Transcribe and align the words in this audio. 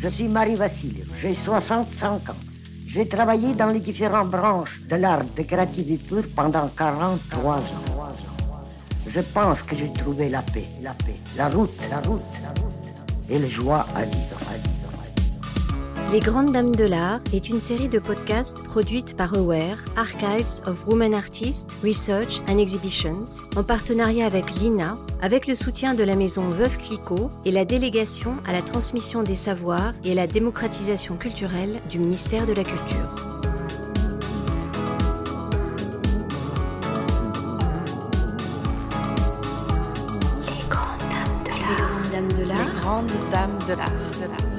Je 0.00 0.08
suis 0.10 0.28
Marie 0.28 0.54
Vassiliev, 0.54 1.08
j'ai 1.20 1.34
65 1.34 2.30
ans. 2.30 2.36
J'ai 2.86 3.04
travaillé 3.04 3.52
dans 3.52 3.66
les 3.66 3.80
différentes 3.80 4.30
branches 4.30 4.80
de 4.88 4.94
l'art 4.94 5.24
de 5.24 5.42
créativité 5.42 6.16
pendant 6.36 6.68
43 6.68 7.56
ans. 7.56 7.60
Je 9.06 9.20
pense 9.20 9.60
que 9.62 9.76
j'ai 9.76 9.92
trouvé 9.92 10.28
la 10.28 10.42
paix, 10.42 10.66
la 10.82 10.94
paix, 10.94 11.16
la 11.36 11.48
route, 11.48 11.80
la 11.90 11.96
route, 11.96 12.22
la 12.42 12.60
route, 12.60 13.28
et 13.28 13.38
la 13.40 13.48
joie 13.48 13.86
à 13.94 14.04
vivre. 14.04 14.77
Les 16.10 16.20
Grandes 16.20 16.52
Dames 16.52 16.74
de 16.74 16.84
l'Art 16.84 17.20
est 17.34 17.50
une 17.50 17.60
série 17.60 17.88
de 17.88 17.98
podcasts 17.98 18.64
produite 18.64 19.14
par 19.14 19.34
Aware, 19.34 19.76
Archives 19.94 20.62
of 20.66 20.86
Women 20.86 21.12
Artists, 21.12 21.76
Research 21.84 22.40
and 22.48 22.56
Exhibitions, 22.56 23.26
en 23.56 23.62
partenariat 23.62 24.24
avec 24.24 24.50
l'INA, 24.54 24.94
avec 25.20 25.46
le 25.46 25.54
soutien 25.54 25.92
de 25.92 26.02
la 26.02 26.16
maison 26.16 26.48
Veuve 26.48 26.78
Clicquot 26.78 27.28
et 27.44 27.50
la 27.50 27.66
délégation 27.66 28.32
à 28.46 28.52
la 28.52 28.62
transmission 28.62 29.22
des 29.22 29.36
savoirs 29.36 29.92
et 30.02 30.12
à 30.12 30.14
la 30.14 30.26
démocratisation 30.26 31.18
culturelle 31.18 31.82
du 31.90 31.98
ministère 31.98 32.46
de 32.46 32.54
la 32.54 32.64
Culture. 32.64 33.14
Les 42.38 42.80
Grandes 42.80 43.10
Dames 43.30 43.58
de 43.68 43.74
l'Art. 43.74 44.57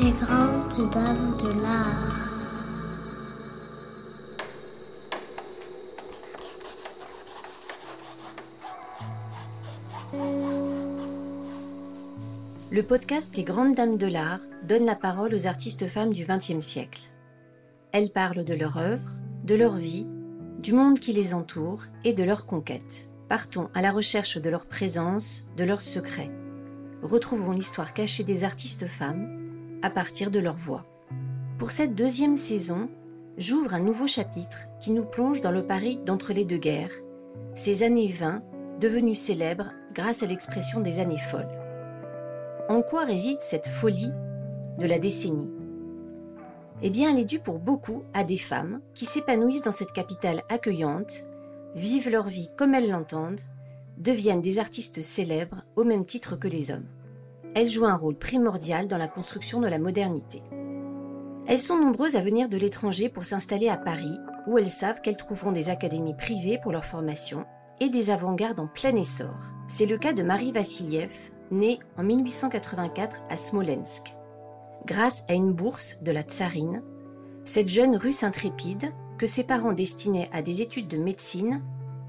De 0.00 0.06
l'art. 0.06 0.08
Les 0.08 0.12
grandes 0.12 0.90
dames 0.90 1.36
de 1.36 1.62
l'art. 1.62 2.16
Le 12.70 12.82
podcast 12.82 13.36
Les 13.36 13.44
Grandes 13.44 13.74
Dames 13.74 13.98
de 13.98 14.06
l'Art 14.06 14.40
donne 14.66 14.86
la 14.86 14.94
parole 14.94 15.34
aux 15.34 15.46
artistes 15.46 15.88
femmes 15.88 16.12
du 16.12 16.24
XXe 16.24 16.64
siècle. 16.64 17.10
Elles 17.92 18.10
parlent 18.10 18.44
de 18.44 18.54
leur 18.54 18.78
œuvre, 18.78 19.14
de 19.44 19.54
leur 19.54 19.76
vie, 19.76 20.06
du 20.60 20.72
monde 20.72 20.98
qui 20.98 21.12
les 21.12 21.34
entoure 21.34 21.84
et 22.04 22.12
de 22.12 22.22
leurs 22.22 22.46
conquêtes. 22.46 23.08
Partons 23.28 23.68
à 23.74 23.82
la 23.82 23.90
recherche 23.90 24.38
de 24.38 24.48
leur 24.48 24.66
présence, 24.66 25.44
de 25.56 25.64
leurs 25.64 25.80
secrets. 25.80 26.30
Retrouvons 27.02 27.52
l'histoire 27.52 27.92
cachée 27.92 28.24
des 28.24 28.44
artistes 28.44 28.86
femmes 28.86 29.39
à 29.82 29.90
partir 29.90 30.30
de 30.30 30.38
leur 30.38 30.56
voix. 30.56 30.82
Pour 31.58 31.70
cette 31.70 31.94
deuxième 31.94 32.36
saison, 32.36 32.88
j'ouvre 33.36 33.74
un 33.74 33.80
nouveau 33.80 34.06
chapitre 34.06 34.66
qui 34.80 34.92
nous 34.92 35.04
plonge 35.04 35.40
dans 35.40 35.50
le 35.50 35.66
Paris 35.66 35.98
d'entre 36.04 36.32
les 36.32 36.44
deux 36.44 36.58
guerres, 36.58 36.92
ces 37.54 37.82
années 37.82 38.08
20 38.08 38.42
devenues 38.80 39.14
célèbres 39.14 39.72
grâce 39.94 40.22
à 40.22 40.26
l'expression 40.26 40.80
des 40.80 41.00
années 41.00 41.18
folles. 41.18 41.58
En 42.68 42.82
quoi 42.82 43.04
réside 43.04 43.40
cette 43.40 43.68
folie 43.68 44.12
de 44.78 44.86
la 44.86 44.98
décennie? 44.98 45.50
Eh 46.82 46.90
bien, 46.90 47.10
elle 47.10 47.18
est 47.18 47.24
due 47.24 47.40
pour 47.40 47.58
beaucoup 47.58 48.00
à 48.14 48.24
des 48.24 48.38
femmes 48.38 48.80
qui 48.94 49.04
s'épanouissent 49.04 49.62
dans 49.62 49.72
cette 49.72 49.92
capitale 49.92 50.42
accueillante, 50.48 51.24
vivent 51.74 52.08
leur 52.08 52.28
vie 52.28 52.48
comme 52.56 52.74
elles 52.74 52.90
l'entendent, 52.90 53.40
deviennent 53.98 54.40
des 54.40 54.58
artistes 54.58 55.02
célèbres 55.02 55.62
au 55.76 55.84
même 55.84 56.06
titre 56.06 56.36
que 56.36 56.48
les 56.48 56.70
hommes. 56.70 56.86
Elles 57.54 57.68
jouent 57.68 57.86
un 57.86 57.96
rôle 57.96 58.16
primordial 58.16 58.86
dans 58.86 58.98
la 58.98 59.08
construction 59.08 59.60
de 59.60 59.66
la 59.66 59.78
modernité. 59.78 60.42
Elles 61.46 61.58
sont 61.58 61.76
nombreuses 61.76 62.16
à 62.16 62.22
venir 62.22 62.48
de 62.48 62.56
l'étranger 62.56 63.08
pour 63.08 63.24
s'installer 63.24 63.68
à 63.68 63.76
Paris, 63.76 64.18
où 64.46 64.56
elles 64.56 64.70
savent 64.70 65.00
qu'elles 65.00 65.16
trouveront 65.16 65.52
des 65.52 65.68
académies 65.68 66.14
privées 66.14 66.58
pour 66.62 66.70
leur 66.70 66.84
formation 66.84 67.44
et 67.80 67.88
des 67.88 68.10
avant-gardes 68.10 68.60
en 68.60 68.68
plein 68.68 68.94
essor. 68.94 69.34
C'est 69.66 69.86
le 69.86 69.98
cas 69.98 70.12
de 70.12 70.22
Marie 70.22 70.52
Vassiliev, 70.52 71.12
née 71.50 71.80
en 71.98 72.04
1884 72.04 73.22
à 73.28 73.36
Smolensk. 73.36 74.14
Grâce 74.86 75.24
à 75.28 75.34
une 75.34 75.52
bourse 75.52 75.98
de 76.02 76.12
la 76.12 76.22
tsarine, 76.22 76.82
cette 77.44 77.68
jeune 77.68 77.96
russe 77.96 78.22
intrépide, 78.22 78.92
que 79.18 79.26
ses 79.26 79.44
parents 79.44 79.72
destinaient 79.72 80.30
à 80.32 80.40
des 80.40 80.62
études 80.62 80.88
de 80.88 80.98
médecine, 80.98 81.62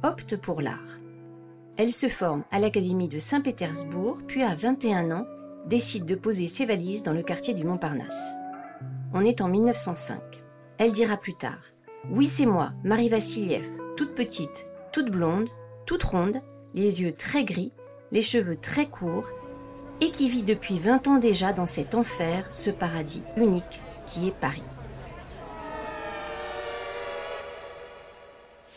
opte 0.04 0.38
pour 0.38 0.62
l'art. 0.62 1.01
Elle 1.78 1.92
se 1.92 2.10
forme 2.10 2.44
à 2.52 2.60
l'Académie 2.60 3.08
de 3.08 3.20
Saint-Pétersbourg, 3.20 4.20
puis 4.28 4.44
à 4.44 4.54
21 4.54 5.12
ans, 5.12 5.26
décide 5.66 6.06
de 6.06 6.16
poser 6.16 6.48
ses 6.48 6.66
valises 6.66 7.04
dans 7.04 7.14
le 7.14 7.24
quartier 7.24 7.54
du 7.54 7.64
Montparnasse. 7.64 8.34
On 9.14 9.24
est 9.24 9.42
en 9.42 9.48
1905. 9.48 10.20
Elle 10.78 10.92
dira 10.92 11.18
plus 11.18 11.36
tard 11.36 11.62
Oui, 12.10 12.26
c'est 12.28 12.46
moi, 12.46 12.72
Marie 12.84 13.10
Vassiliev, 13.10 13.66
toute 13.96 14.16
petite, 14.16 14.66
toute 14.92 15.12
blonde, 15.12 15.50
toute 15.86 16.04
ronde, 16.04 16.42
les 16.74 17.02
yeux 17.02 17.14
très 17.14 17.44
gris, 17.44 17.72
les 18.12 18.22
cheveux 18.22 18.58
très 18.58 18.88
courts, 18.88 19.30
et 20.02 20.12
qui 20.12 20.30
vit 20.30 20.44
depuis 20.44 20.80
20 20.80 21.08
ans 21.08 21.18
déjà 21.18 21.54
dans 21.54 21.68
cet 21.68 21.96
enfer, 21.96 22.52
ce 22.52 22.70
paradis 22.72 23.24
unique 23.38 23.82
qui 24.06 24.28
est 24.28 24.36
Paris. 24.36 24.64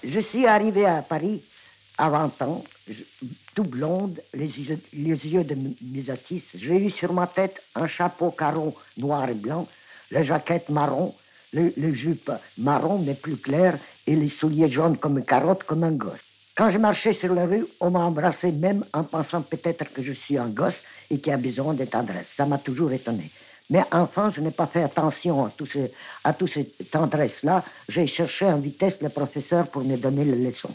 Je 0.03 0.21
suis 0.21 0.47
arrivée 0.47 0.85
à 0.85 1.01
Paris 1.01 1.43
à 1.97 2.11
20 2.11 2.43
ans, 2.43 2.65
tout 3.55 3.65
blonde, 3.65 4.21
les 4.35 4.47
yeux, 4.47 4.79
les 4.93 5.17
yeux 5.27 5.45
de 5.45 5.53
m- 5.55 5.75
mes 5.83 6.11
artistes. 6.11 6.49
J'ai 6.55 6.87
eu 6.87 6.91
sur 6.91 7.13
ma 7.13 7.27
tête 7.27 7.63
un 7.75 7.87
chapeau 7.87 8.31
carreau 8.31 8.75
noir 8.99 9.29
et 9.29 9.35
blanc, 9.35 9.67
la 10.11 10.23
jaquette 10.23 10.69
marron, 10.69 11.15
le, 11.53 11.73
le 11.77 11.93
jupe 11.95 12.31
marron 12.59 12.99
mais 12.99 13.15
plus 13.15 13.37
clair 13.37 13.79
et 14.07 14.15
les 14.15 14.29
souliers 14.29 14.71
jaunes 14.71 14.97
comme 14.99 15.19
une 15.19 15.25
carotte, 15.25 15.65
comme 15.65 15.85
un 15.85 15.93
gosse. 15.93 16.21
Quand 16.57 16.71
je 16.71 16.79
marchais 16.79 17.15
sur 17.15 17.35
la 17.35 17.47
rue, 17.47 17.67
on 17.81 17.91
m'a 17.91 18.01
embrassé 18.01 18.53
même 18.53 18.85
en 18.93 19.03
pensant 19.05 19.43
peut-être 19.43 19.93
que 19.93 20.03
je 20.03 20.13
suis 20.13 20.37
un 20.39 20.49
gosse 20.49 20.79
et 21.11 21.19
qui 21.19 21.31
a 21.31 21.37
besoin 21.37 21.75
de 21.75 21.85
tendresse. 21.85 22.27
Ça 22.37 22.47
m'a 22.47 22.59
toujours 22.59 22.93
étonné. 22.93 23.31
Mais 23.71 23.83
enfant, 23.93 24.31
je 24.31 24.41
n'ai 24.43 24.51
pas 24.51 24.67
fait 24.67 24.83
attention 24.83 25.47
à 25.47 25.51
tout 25.57 25.67
ce, 25.67 25.79
à 26.23 26.33
toute 26.35 26.53
cette 26.53 26.91
tendresse-là. 26.91 27.65
J'ai 27.89 28.07
cherché 28.07 28.45
en 28.45 28.59
vitesse 28.59 28.95
le 29.01 29.09
professeur 29.09 29.69
pour 29.69 29.83
me 29.85 29.97
donner 29.97 30.25
les 30.25 30.37
leçons. 30.51 30.75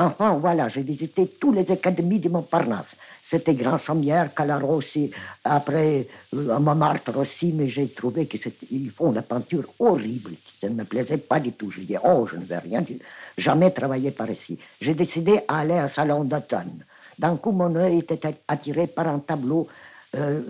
Enfin, 0.00 0.34
voilà, 0.34 0.68
j'ai 0.68 0.82
visité 0.82 1.26
toutes 1.40 1.56
les 1.56 1.68
académies 1.72 2.20
de 2.20 2.28
Montparnasse. 2.28 2.94
C'était 3.28 3.54
Grand 3.54 3.78
Chaumière, 3.78 4.32
Calaro 4.32 4.76
aussi, 4.76 5.10
après 5.42 6.06
euh, 6.34 6.54
à 6.54 6.60
Montmartre 6.60 7.16
aussi, 7.16 7.52
mais 7.52 7.68
j'ai 7.68 7.88
trouvé 7.88 8.26
qu'ils 8.26 8.92
font 8.92 9.10
la 9.10 9.22
peinture 9.22 9.64
horrible. 9.80 10.34
Ça 10.60 10.68
ne 10.68 10.74
me 10.74 10.84
plaisait 10.84 11.18
pas 11.18 11.40
du 11.40 11.50
tout. 11.50 11.72
Je 11.72 11.80
dis, 11.80 11.96
oh, 12.04 12.28
je 12.30 12.36
ne 12.36 12.44
vais 12.44 12.58
rien, 12.58 12.84
jamais 13.36 13.72
travailler 13.72 14.12
par 14.12 14.30
ici. 14.30 14.56
J'ai 14.80 14.94
décidé 14.94 15.40
d'aller 15.48 15.74
à 15.74 15.88
salon 15.88 16.22
d'automne. 16.22 16.84
D'un 17.18 17.36
coup, 17.36 17.50
mon 17.50 17.74
œil 17.74 17.98
était 17.98 18.36
attiré 18.46 18.86
par 18.86 19.08
un 19.08 19.18
tableau 19.18 19.66
euh, 20.14 20.40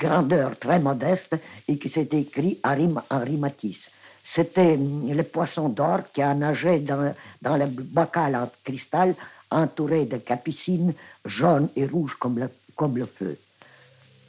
grandeur 0.00 0.58
très 0.58 0.78
modeste 0.78 1.36
et 1.68 1.76
qui 1.76 1.90
s'était 1.90 2.20
écrit 2.20 2.58
Henri 2.64 3.36
Matisse. 3.36 3.90
C'était 4.24 4.74
hum, 4.74 5.12
le 5.12 5.22
poisson 5.22 5.68
d'or 5.68 6.00
qui 6.12 6.22
a 6.22 6.34
nagé 6.34 6.80
dans, 6.80 7.14
dans 7.42 7.56
le 7.56 7.66
bocal 7.66 8.34
en 8.34 8.50
cristal 8.64 9.14
entouré 9.50 10.06
de 10.06 10.16
capucines 10.16 10.94
jaunes 11.24 11.68
et 11.76 11.86
rouges 11.86 12.16
comme 12.18 12.38
le, 12.38 12.48
comme 12.74 12.96
le 12.96 13.06
feu. 13.06 13.38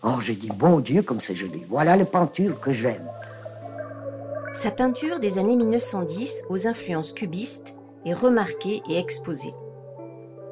Oh, 0.04 0.20
j'ai 0.22 0.36
dit, 0.36 0.50
bon 0.50 0.80
Dieu, 0.80 1.02
comme 1.02 1.22
c'est 1.22 1.36
joli. 1.36 1.64
Voilà 1.68 1.96
les 1.96 2.06
peintures 2.06 2.60
que 2.60 2.72
j'aime. 2.72 3.10
Sa 4.54 4.70
peinture 4.70 5.20
des 5.20 5.38
années 5.38 5.56
1910 5.56 6.44
aux 6.50 6.68
influences 6.68 7.12
cubistes 7.12 7.74
est 8.06 8.14
remarquée 8.14 8.82
et 8.88 9.00
exposée. 9.00 9.54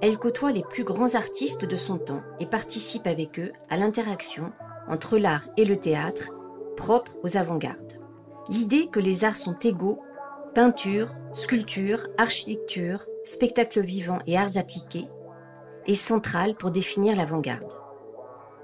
Elle 0.02 0.18
côtoie 0.18 0.52
les 0.52 0.64
plus 0.64 0.84
grands 0.84 1.16
artistes 1.16 1.66
de 1.66 1.76
son 1.76 1.98
temps 1.98 2.22
et 2.40 2.46
participe 2.46 3.08
avec 3.08 3.40
eux 3.40 3.54
à 3.70 3.78
l'interaction 3.78 4.52
entre 4.88 5.18
l'art 5.18 5.48
et 5.56 5.64
le 5.64 5.78
théâtre, 5.78 6.34
propre 6.76 7.16
aux 7.24 7.38
avant-gardes. 7.38 8.03
L'idée 8.50 8.88
que 8.88 9.00
les 9.00 9.24
arts 9.24 9.38
sont 9.38 9.58
égaux, 9.60 9.98
peinture, 10.54 11.10
sculpture, 11.34 12.08
architecture, 12.18 13.06
spectacle 13.24 13.82
vivant 13.82 14.20
et 14.28 14.38
arts 14.38 14.58
appliqués, 14.58 15.08
est 15.88 15.96
centrale 15.96 16.56
pour 16.56 16.72
définir 16.72 17.16
l'avant-garde. 17.16 17.74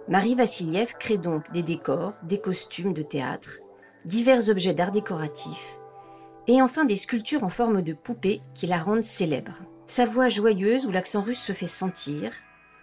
Marie 0.10 0.36
Vassiliev 0.36 0.96
crée 1.00 1.18
donc 1.18 1.52
des 1.52 1.64
décors, 1.64 2.14
des 2.24 2.40
costumes 2.40 2.94
de 2.94 3.04
théâtre, 3.04 3.60
divers 4.06 4.50
objets 4.50 4.74
d'art 4.74 4.92
décoratif, 4.92 5.80
et 6.48 6.62
enfin 6.62 6.84
des 6.84 6.96
sculptures 6.96 7.44
en 7.44 7.50
forme 7.50 7.82
de 7.82 7.94
poupées 7.94 8.42
qui 8.54 8.68
la 8.68 8.80
rendent 8.80 9.04
célèbre. 9.04 9.58
Sa 9.88 10.06
voix 10.06 10.28
joyeuse 10.28 10.86
où 10.88 10.92
l'accent 10.92 11.22
russe 11.22 11.42
se 11.42 11.54
fait 11.54 11.68
sentir, 11.68 12.32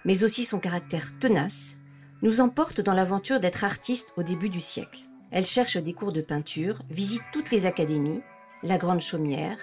mais 0.05 0.25
aussi 0.25 0.45
son 0.45 0.61
caractère 0.61 1.19
tenace, 1.19 1.77
nous 2.23 2.41
emporte 2.41 2.81
dans 2.81 2.95
l'aventure 2.95 3.41
d'être 3.41 3.65
artiste 3.65 4.13
au 4.17 4.23
début 4.23 4.49
du 4.49 4.61
siècle. 4.61 5.01
Elle 5.31 5.45
cherche 5.45 5.77
des 5.77 5.93
cours 5.93 6.13
de 6.13 6.21
peinture, 6.21 6.79
visite 6.89 7.23
toutes 7.33 7.51
les 7.51 7.67
académies, 7.67 8.23
la 8.63 8.79
Grande 8.79 9.01
Chaumière 9.01 9.59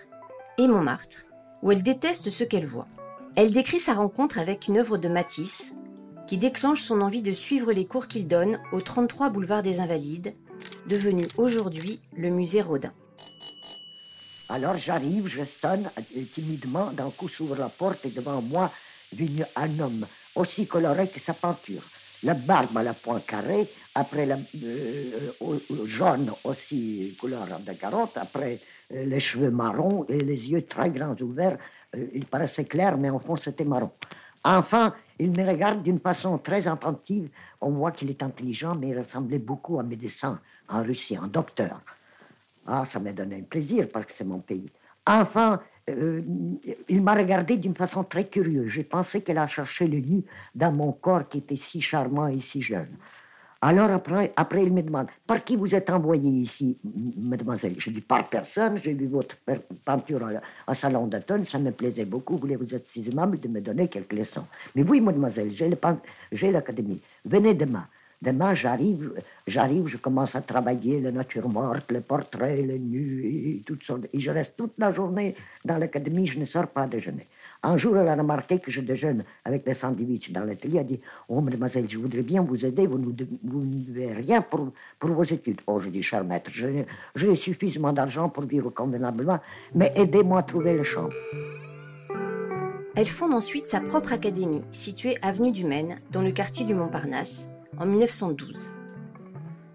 et 0.57 0.67
Montmartre, 0.67 1.25
où 1.61 1.71
elle 1.71 1.83
déteste 1.83 2.29
ce 2.29 2.43
qu'elle 2.43 2.65
voit. 2.65 2.85
Elle 3.35 3.53
décrit 3.53 3.79
sa 3.79 3.93
rencontre 3.93 4.39
avec 4.39 4.67
une 4.67 4.77
œuvre 4.77 4.97
de 4.97 5.07
Matisse, 5.07 5.73
qui 6.27 6.37
déclenche 6.37 6.81
son 6.81 7.01
envie 7.01 7.21
de 7.21 7.31
suivre 7.31 7.71
les 7.71 7.85
cours 7.85 8.07
qu'il 8.07 8.27
donne 8.27 8.59
au 8.71 8.81
33 8.81 9.29
boulevard 9.29 9.63
des 9.63 9.79
Invalides, 9.79 10.35
devenu 10.87 11.23
aujourd'hui 11.37 12.01
le 12.15 12.29
musée 12.29 12.61
Rodin. 12.61 12.93
Alors 14.49 14.77
j'arrive, 14.77 15.27
je 15.27 15.43
sonne 15.61 15.89
timidement, 16.35 16.91
d'un 16.91 17.09
coup 17.09 17.29
s'ouvre 17.29 17.55
la 17.55 17.69
porte 17.69 18.05
et 18.05 18.09
devant 18.09 18.41
moi 18.41 18.71
vient 19.13 19.47
un 19.55 19.79
homme 19.79 20.05
aussi 20.35 20.67
coloré 20.67 21.07
que 21.07 21.19
sa 21.19 21.33
peinture. 21.33 21.83
La 22.23 22.33
barbe 22.33 22.77
à 22.77 22.83
la 22.83 22.93
pointe 22.93 23.25
carrée, 23.25 23.67
après 23.95 24.25
la 24.25 24.37
euh, 24.63 25.59
jaune 25.85 26.31
aussi 26.43 27.15
couleur 27.19 27.47
de 27.59 27.73
carotte, 27.73 28.17
après 28.17 28.59
euh, 28.93 29.05
les 29.05 29.19
cheveux 29.19 29.51
marrons 29.51 30.05
et 30.09 30.19
les 30.19 30.47
yeux 30.47 30.63
très 30.63 30.89
grands 30.89 31.15
ouverts. 31.21 31.57
Euh, 31.95 32.05
il 32.13 32.25
paraissait 32.25 32.65
clair, 32.65 32.97
mais 32.97 33.09
en 33.09 33.19
fond 33.19 33.35
c'était 33.35 33.65
marron. 33.65 33.91
Enfin, 34.43 34.93
il 35.19 35.31
me 35.31 35.45
regarde 35.47 35.83
d'une 35.83 35.99
façon 35.99 36.37
très 36.37 36.67
attentive. 36.67 37.29
On 37.61 37.71
voit 37.71 37.91
qu'il 37.91 38.09
est 38.09 38.23
intelligent, 38.23 38.75
mais 38.75 38.89
il 38.89 38.99
ressemblait 38.99 39.39
beaucoup 39.39 39.77
à 39.77 39.81
un 39.81 39.85
médecin 39.85 40.39
en 40.67 40.83
Russie, 40.83 41.15
un 41.15 41.27
docteur. 41.27 41.81
Ah, 42.67 42.83
ça 42.91 42.99
m'a 42.99 43.11
donné 43.11 43.37
un 43.37 43.43
plaisir 43.43 43.87
parce 43.91 44.05
que 44.05 44.13
c'est 44.17 44.23
mon 44.23 44.39
pays. 44.39 44.69
Enfin, 45.05 45.61
euh, 45.89 46.21
il 46.87 47.01
m'a 47.01 47.13
regardé 47.13 47.57
d'une 47.57 47.75
façon 47.75 48.03
très 48.03 48.27
curieuse. 48.27 48.69
J'ai 48.69 48.83
pensé 48.83 49.21
qu'elle 49.21 49.37
a 49.37 49.47
cherché 49.47 49.87
le 49.87 49.99
nu 49.99 50.23
dans 50.55 50.71
mon 50.71 50.91
corps 50.91 51.27
qui 51.27 51.39
était 51.39 51.59
si 51.69 51.81
charmant 51.81 52.27
et 52.27 52.41
si 52.41 52.61
jeune. 52.61 52.95
Alors 53.61 53.91
après, 53.91 54.33
après, 54.35 54.63
il 54.63 54.73
me 54.73 54.81
demande, 54.81 55.07
par 55.25 55.41
qui 55.45 55.55
vous 55.55 55.73
êtes 55.73 55.89
envoyé 55.89 56.29
ici, 56.29 56.77
mademoiselle? 57.17 57.75
Je 57.77 57.91
dis, 57.91 58.01
par 58.01 58.27
personne, 58.29 58.77
j'ai 58.77 58.93
vu 58.93 59.07
votre 59.07 59.37
peinture 59.85 60.19
au 60.67 60.73
salon 60.73 61.07
d'automne, 61.07 61.45
ça 61.45 61.59
me 61.59 61.71
plaisait 61.71 62.03
beaucoup, 62.03 62.35
voulez-vous 62.35 62.75
être 62.75 62.85
si 62.89 63.07
aimable 63.09 63.39
de 63.39 63.47
me 63.47 63.61
donner 63.61 63.87
quelques 63.87 64.11
leçons 64.11 64.45
Mais 64.75 64.83
oui, 64.83 64.99
mademoiselle, 64.99 65.53
j'ai 66.33 66.51
l'académie, 66.51 66.99
venez 67.23 67.53
demain. 67.53 67.87
Demain, 68.23 68.53
j'arrive, 68.53 69.11
j'arrive, 69.47 69.87
je 69.87 69.97
commence 69.97 70.33
à 70.33 70.41
travailler 70.41 71.01
la 71.01 71.11
nature 71.11 71.49
morte, 71.49 71.91
les 71.91 71.99
portraits, 71.99 72.65
les 72.65 72.79
nus, 72.79 73.21
et 73.25 73.61
tout 73.65 73.77
ça. 73.85 73.95
Et 74.13 74.19
je 74.21 74.31
reste 74.31 74.53
toute 74.55 74.71
la 74.77 74.91
journée 74.91 75.35
dans 75.65 75.77
l'académie, 75.77 76.25
je 76.25 76.39
ne 76.39 76.45
sors 76.45 76.67
pas 76.67 76.87
déjeuner. 76.87 77.27
Un 77.63 77.75
jour, 77.75 77.97
elle 77.97 78.07
a 78.07 78.15
remarqué 78.15 78.59
que 78.59 78.71
je 78.71 78.79
déjeune 78.79 79.25
avec 79.43 79.65
les 79.67 79.73
sandwichs 79.73 80.31
dans 80.31 80.45
l'atelier. 80.45 80.77
Elle 80.77 80.79
a 80.79 80.83
dit 80.85 81.01
Oh, 81.27 81.41
mademoiselle, 81.41 81.89
je 81.89 81.97
voudrais 81.97 82.21
bien 82.21 82.41
vous 82.43 82.65
aider, 82.65 82.87
vous, 82.87 82.97
ne 82.97 83.11
devez 83.11 84.13
rien 84.13 84.41
pour, 84.41 84.71
pour 84.99 85.09
vos 85.09 85.25
études. 85.25 85.59
Oh, 85.67 85.81
je 85.81 85.89
dis 85.89 86.01
Cher 86.01 86.23
maître, 86.23 86.49
j'ai 87.15 87.35
suffisamment 87.35 87.91
d'argent 87.91 88.29
pour 88.29 88.45
vivre 88.45 88.69
convenablement, 88.69 89.39
mais 89.75 89.91
aidez-moi 89.97 90.39
à 90.39 90.43
trouver 90.43 90.73
le 90.75 90.83
champ. 90.83 91.09
Elle 92.95 93.07
fonde 93.07 93.33
ensuite 93.33 93.65
sa 93.65 93.81
propre 93.81 94.13
académie, 94.13 94.63
située 94.71 95.17
avenue 95.21 95.51
du 95.51 95.65
Maine, 95.65 95.97
dans 96.11 96.21
le 96.21 96.31
quartier 96.31 96.65
du 96.65 96.75
Montparnasse, 96.75 97.49
en 97.77 97.85
1912. 97.85 98.71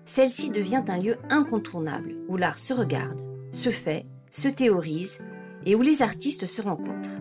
Celle-ci 0.05 0.51
devient 0.51 0.83
un 0.89 0.99
lieu 0.99 1.17
incontournable 1.31 2.17
où 2.29 2.37
l'art 2.37 2.59
se 2.59 2.73
regarde, 2.73 3.21
se 3.53 3.71
fait, 3.71 4.05
se 4.31 4.49
théorise 4.49 5.19
et 5.67 5.75
où 5.75 5.83
les 5.83 6.03
artistes 6.03 6.47
se 6.47 6.63
rencontrent. 6.63 7.19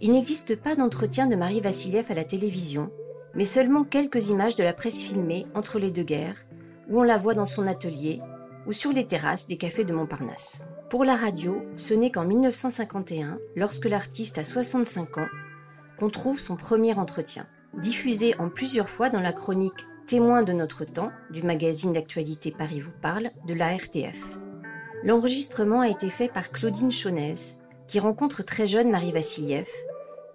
Il 0.00 0.12
n'existe 0.12 0.56
pas 0.56 0.74
d'entretien 0.74 1.26
de 1.26 1.36
Marie 1.36 1.60
Vassiliev 1.60 2.06
à 2.10 2.14
la 2.14 2.24
télévision, 2.24 2.90
mais 3.34 3.44
seulement 3.44 3.84
quelques 3.84 4.28
images 4.28 4.56
de 4.56 4.64
la 4.64 4.72
presse 4.72 5.02
filmée 5.02 5.46
entre 5.54 5.78
les 5.78 5.90
deux 5.90 6.02
guerres, 6.02 6.44
où 6.88 7.00
on 7.00 7.04
la 7.04 7.18
voit 7.18 7.34
dans 7.34 7.46
son 7.46 7.66
atelier 7.66 8.18
ou 8.66 8.72
sur 8.72 8.92
les 8.92 9.06
terrasses 9.06 9.48
des 9.48 9.56
cafés 9.56 9.84
de 9.84 9.94
Montparnasse. 9.94 10.62
Pour 10.88 11.04
la 11.04 11.16
radio, 11.16 11.60
ce 11.76 11.94
n'est 11.94 12.10
qu'en 12.10 12.24
1951, 12.24 13.38
lorsque 13.56 13.86
l'artiste 13.86 14.38
a 14.38 14.44
65 14.44 15.18
ans, 15.18 15.28
qu'on 15.96 16.10
trouve 16.10 16.40
son 16.40 16.56
premier 16.56 16.94
entretien 16.94 17.46
diffusé 17.74 18.34
en 18.38 18.48
plusieurs 18.48 18.90
fois 18.90 19.08
dans 19.08 19.20
la 19.20 19.32
chronique 19.32 19.86
Témoin 20.06 20.42
de 20.42 20.52
notre 20.52 20.84
temps 20.84 21.10
du 21.30 21.42
magazine 21.42 21.92
d'actualité 21.92 22.50
Paris 22.50 22.80
vous 22.80 22.92
parle 23.00 23.30
de 23.46 23.54
la 23.54 23.74
RTF. 23.74 24.38
L'enregistrement 25.04 25.80
a 25.80 25.88
été 25.88 26.10
fait 26.10 26.28
par 26.28 26.50
Claudine 26.50 26.92
Chaunez, 26.92 27.34
qui 27.86 27.98
rencontre 27.98 28.42
très 28.42 28.66
jeune 28.66 28.90
Marie 28.90 29.12
Vassiliev, 29.12 29.68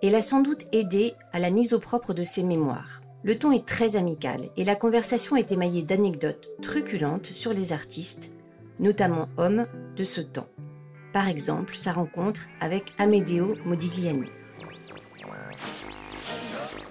et 0.01 0.09
l'a 0.09 0.21
sans 0.21 0.41
doute 0.41 0.65
aidé 0.71 1.13
à 1.31 1.39
la 1.39 1.51
mise 1.51 1.73
au 1.73 1.79
propre 1.79 2.13
de 2.13 2.23
ses 2.23 2.43
mémoires. 2.43 3.01
Le 3.23 3.37
ton 3.37 3.51
est 3.51 3.67
très 3.67 3.97
amical 3.97 4.49
et 4.55 4.63
la 4.63 4.75
conversation 4.75 5.35
est 5.35 5.51
émaillée 5.51 5.83
d'anecdotes 5.83 6.49
truculentes 6.61 7.27
sur 7.27 7.53
les 7.53 7.73
artistes, 7.73 8.31
notamment 8.79 9.27
hommes 9.37 9.67
de 9.95 10.03
ce 10.03 10.21
temps. 10.21 10.47
Par 11.13 11.27
exemple, 11.27 11.75
sa 11.75 11.91
rencontre 11.91 12.47
avec 12.61 12.93
Amedeo 12.97 13.55
Modigliani 13.65 14.29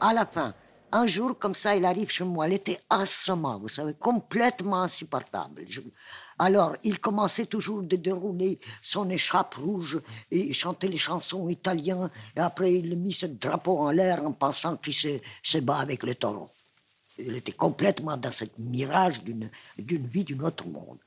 à 0.00 0.12
la 0.12 0.26
fin, 0.26 0.54
un 0.92 1.06
jour 1.06 1.38
comme 1.38 1.54
ça, 1.54 1.76
il 1.76 1.84
arrive 1.84 2.10
chez 2.10 2.24
moi. 2.24 2.46
Elle 2.46 2.54
était 2.54 2.80
assommant, 2.88 3.58
vous 3.58 3.68
savez, 3.68 3.94
complètement 3.94 4.82
insupportable. 4.82 5.64
Alors, 6.38 6.76
il 6.84 7.00
commençait 7.00 7.46
toujours 7.46 7.82
de 7.82 7.96
dérouler 7.96 8.58
son 8.82 9.10
écharpe 9.10 9.54
rouge 9.54 10.00
et 10.30 10.52
chanter 10.52 10.88
les 10.88 10.98
chansons 10.98 11.48
italiennes. 11.48 12.10
Et 12.36 12.40
après, 12.40 12.74
il 12.74 12.96
mit 12.96 13.12
ce 13.12 13.26
drapeau 13.26 13.78
en 13.78 13.90
l'air 13.90 14.24
en 14.24 14.32
pensant 14.32 14.76
qu'il 14.76 14.94
se, 14.94 15.58
bat 15.58 15.78
avec 15.78 16.02
le 16.02 16.14
taureau. 16.14 16.50
Il 17.18 17.34
était 17.34 17.52
complètement 17.52 18.16
dans 18.16 18.32
ce 18.32 18.44
mirage 18.58 19.24
d'une 19.24 19.50
vie 19.78 20.24
d'un 20.24 20.44
autre 20.44 20.66
monde. 20.66 20.98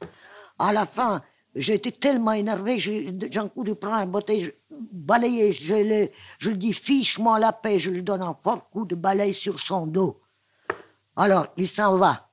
À 0.57 0.73
la 0.73 0.85
fin, 0.87 1.21
j'ai 1.59 1.73
été 1.73 1.91
tellement 1.91 2.31
énervé, 2.31 2.79
j'en 2.79 3.49
coup 3.49 3.63
de 3.63 3.73
prendre 3.73 3.95
un 3.95 4.05
bouteille, 4.05 4.53
balayer, 4.71 5.51
je 5.51 6.07
je 6.39 6.51
dis 6.51 6.73
fiche-moi 6.73 7.37
la 7.37 7.51
paix, 7.51 7.79
je 7.79 7.89
lui 7.89 8.01
donne 8.01 8.21
un 8.21 8.33
fort 8.33 8.69
coup 8.69 8.85
de 8.85 8.95
balai 8.95 9.33
sur 9.33 9.59
son 9.59 9.85
dos. 9.85 10.21
Alors, 11.17 11.47
il 11.57 11.67
s'en 11.67 11.97
va. 11.97 12.29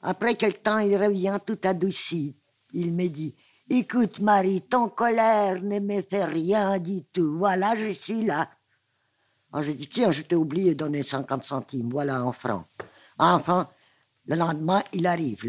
Après 0.00 0.34
quelque 0.34 0.62
temps, 0.62 0.78
il 0.78 0.96
revient 0.96 1.38
tout 1.44 1.58
adouci. 1.62 2.34
Il 2.72 2.94
me 2.94 3.08
dit, 3.08 3.34
écoute 3.68 4.18
Marie, 4.20 4.62
ton 4.62 4.88
colère 4.88 5.62
ne 5.62 5.78
me 5.78 6.00
fait 6.00 6.24
rien 6.24 6.78
du 6.78 7.02
tout. 7.12 7.36
Voilà, 7.36 7.76
je 7.76 7.90
suis 7.90 8.24
là. 8.24 8.48
Alors, 9.52 9.62
j'ai 9.62 9.74
dit, 9.74 9.88
tiens, 9.88 10.10
je 10.10 10.22
t'ai 10.22 10.36
oublié 10.36 10.70
de 10.70 10.78
donner 10.78 11.02
50 11.02 11.44
centimes, 11.44 11.90
voilà 11.90 12.16
un 12.16 12.32
franc. 12.32 12.64
Enfin, 13.18 13.68
le 14.24 14.36
lendemain, 14.36 14.82
il 14.94 15.06
arrive. 15.06 15.44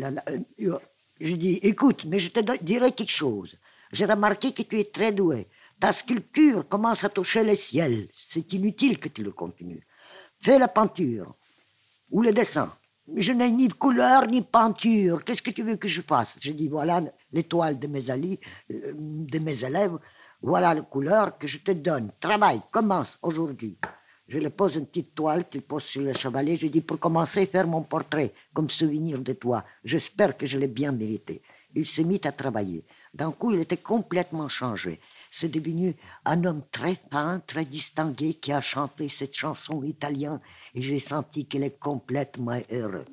Euh, 0.60 0.80
je 1.22 1.36
dis, 1.36 1.60
écoute, 1.62 2.06
mais 2.06 2.20
je 2.20 2.32
te 2.32 2.64
dirai 2.64 2.92
quelque 2.92 3.12
chose. 3.12 3.56
J'ai 3.92 4.06
remarqué 4.06 4.54
que 4.54 4.64
tu 4.64 4.80
es 4.80 4.86
très 4.86 5.12
doué. 5.12 5.48
Ta 5.80 5.92
sculpture 5.92 6.68
commence 6.68 7.04
à 7.04 7.10
toucher 7.10 7.44
le 7.44 7.56
ciel. 7.56 8.08
C'est 8.14 8.54
inutile 8.54 9.00
que 9.00 9.10
tu 9.10 9.24
le 9.24 9.32
continues. 9.32 9.86
Fais 10.42 10.58
la 10.58 10.68
peinture 10.68 11.36
ou 12.10 12.22
le 12.22 12.32
dessin. 12.32 12.76
Je 13.16 13.34
n'ai 13.34 13.52
ni 13.52 13.68
couleur 13.68 14.28
ni 14.28 14.42
peinture. 14.42 15.24
Qu'est-ce 15.24 15.42
que 15.42 15.52
tu 15.52 15.64
veux 15.64 15.76
que 15.76 15.88
je 15.88 16.02
fasse? 16.02 16.38
Je 16.40 16.52
dis, 16.52 16.70
voilà 16.70 17.02
l'étoile 17.34 17.78
de 17.80 17.88
mes 17.88 18.10
euh, 18.10 18.94
de 18.96 19.40
mes 19.40 19.64
élèves. 19.64 19.98
Voilà 20.42 20.74
la 20.74 20.82
couleur 20.82 21.38
que 21.38 21.48
je 21.48 21.60
te 21.60 21.72
donne. 21.72 22.12
Travaille, 22.20 22.62
commence 22.72 23.18
aujourd'hui. 23.22 23.78
Je 24.32 24.40
lui 24.40 24.50
pose 24.50 24.78
une 24.78 24.86
petite 24.86 25.14
toile 25.14 25.50
qu'il 25.50 25.62
pose 25.62 25.84
sur 25.84 26.02
le 26.02 26.14
chevalet. 26.14 26.56
Je 26.56 26.68
dis, 26.68 26.80
pour 26.80 26.98
commencer, 26.98 27.46
faire 27.48 27.68
mon 27.68 27.82
portrait 27.82 28.32
comme 28.54 28.70
souvenir 28.70 29.20
de 29.20 29.34
toi. 29.34 29.66
J'espère 29.84 30.38
que 30.38 30.46
je 30.46 30.58
l'ai 30.58 30.70
bien 30.70 30.94
mérité. 30.94 31.42
Il 31.76 31.86
s'est 31.86 32.06
mis 32.06 32.22
à 32.24 32.32
travailler. 32.32 32.86
D'un 33.14 33.34
coup, 33.34 33.52
il 33.52 33.60
était 33.60 33.76
complètement 33.76 34.48
changé. 34.48 35.02
C'est 35.32 35.52
devenu 35.52 35.98
un 36.24 36.46
homme 36.46 36.62
très 36.72 36.98
fin, 37.12 37.42
très 37.46 37.66
distingué 37.66 38.36
qui 38.36 38.54
a 38.54 38.62
chanté 38.62 39.10
cette 39.10 39.36
chanson 39.36 39.84
italienne 39.84 40.40
et 40.76 40.82
j'ai 40.82 41.00
senti 41.00 41.44
qu'il 41.46 41.64
est 41.64 41.78
complètement 41.78 42.62
heureux. 42.72 43.08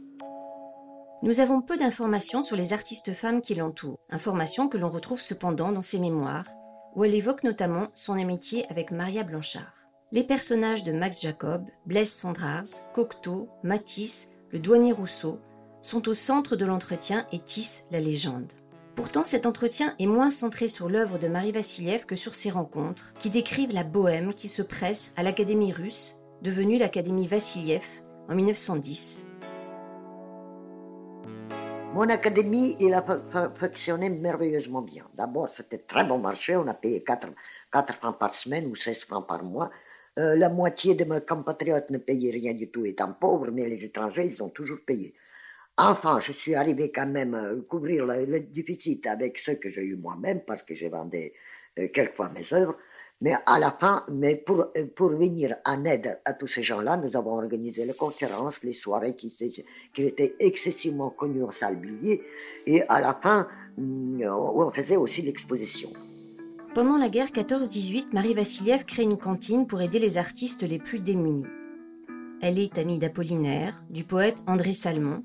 Nous 1.24 1.40
avons 1.40 1.62
peu 1.62 1.76
d'informations 1.76 2.44
sur 2.44 2.54
les 2.54 2.72
artistes 2.72 3.12
femmes 3.12 3.42
qui 3.42 3.56
l'entourent, 3.56 3.98
informations 4.10 4.68
que 4.68 4.78
l'on 4.78 4.88
retrouve 4.88 5.20
cependant 5.20 5.72
dans 5.72 5.82
ses 5.82 5.98
mémoires, 5.98 6.46
où 6.94 7.02
elle 7.04 7.16
évoque 7.16 7.42
notamment 7.42 7.88
son 7.92 8.12
amitié 8.12 8.70
avec 8.70 8.92
Maria 8.92 9.24
Blanchard. 9.24 9.87
Les 10.10 10.24
personnages 10.24 10.84
de 10.84 10.92
Max 10.92 11.20
Jacob, 11.20 11.66
Blaise 11.84 12.10
Sandrars, 12.10 12.64
Cocteau, 12.94 13.50
Matisse, 13.62 14.30
le 14.52 14.58
douanier 14.58 14.92
Rousseau 14.92 15.38
sont 15.82 16.08
au 16.08 16.14
centre 16.14 16.56
de 16.56 16.64
l'entretien 16.64 17.26
et 17.30 17.38
tissent 17.38 17.84
la 17.90 18.00
légende. 18.00 18.54
Pourtant, 18.96 19.24
cet 19.26 19.44
entretien 19.44 19.94
est 19.98 20.06
moins 20.06 20.30
centré 20.30 20.68
sur 20.68 20.88
l'œuvre 20.88 21.18
de 21.18 21.28
Marie 21.28 21.52
Vassiliev 21.52 22.06
que 22.06 22.16
sur 22.16 22.34
ses 22.34 22.48
rencontres, 22.48 23.12
qui 23.18 23.28
décrivent 23.28 23.74
la 23.74 23.84
bohème 23.84 24.32
qui 24.32 24.48
se 24.48 24.62
presse 24.62 25.12
à 25.14 25.22
l'Académie 25.22 25.74
russe, 25.74 26.16
devenue 26.40 26.78
l'Académie 26.78 27.26
Vassiliev 27.26 27.84
en 28.30 28.34
1910. 28.34 29.24
Mon 31.92 32.08
académie, 32.08 32.76
il 32.80 32.94
a 32.94 33.04
fonctionné 33.56 34.08
merveilleusement 34.08 34.82
bien. 34.82 35.04
D'abord, 35.14 35.48
c'était 35.52 35.78
très 35.78 36.04
bon 36.04 36.18
marché. 36.18 36.56
On 36.56 36.66
a 36.66 36.74
payé 36.74 37.02
4, 37.02 37.28
4 37.72 37.94
francs 37.94 38.18
par 38.18 38.34
semaine 38.34 38.66
ou 38.66 38.74
16 38.74 39.04
francs 39.04 39.26
par 39.26 39.42
mois. 39.42 39.70
Euh, 40.18 40.34
la 40.34 40.48
moitié 40.48 40.94
de 40.96 41.04
mes 41.04 41.20
compatriotes 41.20 41.90
ne 41.90 41.98
payaient 41.98 42.32
rien 42.32 42.52
du 42.52 42.68
tout 42.68 42.84
étant 42.84 43.12
pauvres, 43.12 43.50
mais 43.52 43.68
les 43.68 43.84
étrangers, 43.84 44.26
ils 44.26 44.42
ont 44.42 44.48
toujours 44.48 44.80
payé. 44.84 45.14
Enfin, 45.76 46.18
je 46.18 46.32
suis 46.32 46.56
arrivé 46.56 46.90
quand 46.90 47.06
même 47.06 47.34
à 47.34 47.50
couvrir 47.68 48.04
le, 48.04 48.40
déficit 48.40 49.06
avec 49.06 49.38
ce 49.38 49.52
que 49.52 49.70
j'ai 49.70 49.82
eu 49.82 49.96
moi-même, 49.96 50.40
parce 50.44 50.62
que 50.62 50.74
j'ai 50.74 50.88
vendu 50.88 51.30
euh, 51.78 51.86
quelquefois 51.94 52.30
mes 52.30 52.52
œuvres. 52.52 52.74
Mais 53.20 53.34
à 53.46 53.60
la 53.60 53.70
fin, 53.70 54.04
mais 54.08 54.34
pour, 54.34 54.66
euh, 54.76 54.86
pour 54.96 55.10
venir 55.10 55.54
en 55.64 55.84
aide 55.84 56.18
à 56.24 56.32
tous 56.34 56.48
ces 56.48 56.64
gens-là, 56.64 56.96
nous 56.96 57.16
avons 57.16 57.34
organisé 57.36 57.84
les 57.84 57.94
conférences, 57.94 58.64
les 58.64 58.72
soirées 58.72 59.14
qui, 59.14 59.32
étaient 59.98 60.34
excessivement 60.40 61.10
connues 61.10 61.44
en 61.44 61.52
salle 61.52 61.76
billet. 61.76 62.22
Et 62.66 62.82
à 62.88 63.00
la 63.00 63.14
fin, 63.14 63.46
mm, 63.76 64.22
on 64.24 64.70
faisait 64.72 64.96
aussi 64.96 65.22
l'exposition. 65.22 65.90
Pendant 66.78 66.96
la 66.96 67.08
guerre 67.08 67.30
14-18, 67.30 68.12
Marie 68.12 68.34
Vassiliev 68.34 68.84
crée 68.84 69.02
une 69.02 69.18
cantine 69.18 69.66
pour 69.66 69.82
aider 69.82 69.98
les 69.98 70.16
artistes 70.16 70.62
les 70.62 70.78
plus 70.78 71.00
démunis. 71.00 71.44
Elle 72.40 72.56
est 72.56 72.78
amie 72.78 72.98
d'Apollinaire, 72.98 73.82
du 73.90 74.04
poète 74.04 74.44
André 74.46 74.72
Salmon, 74.72 75.24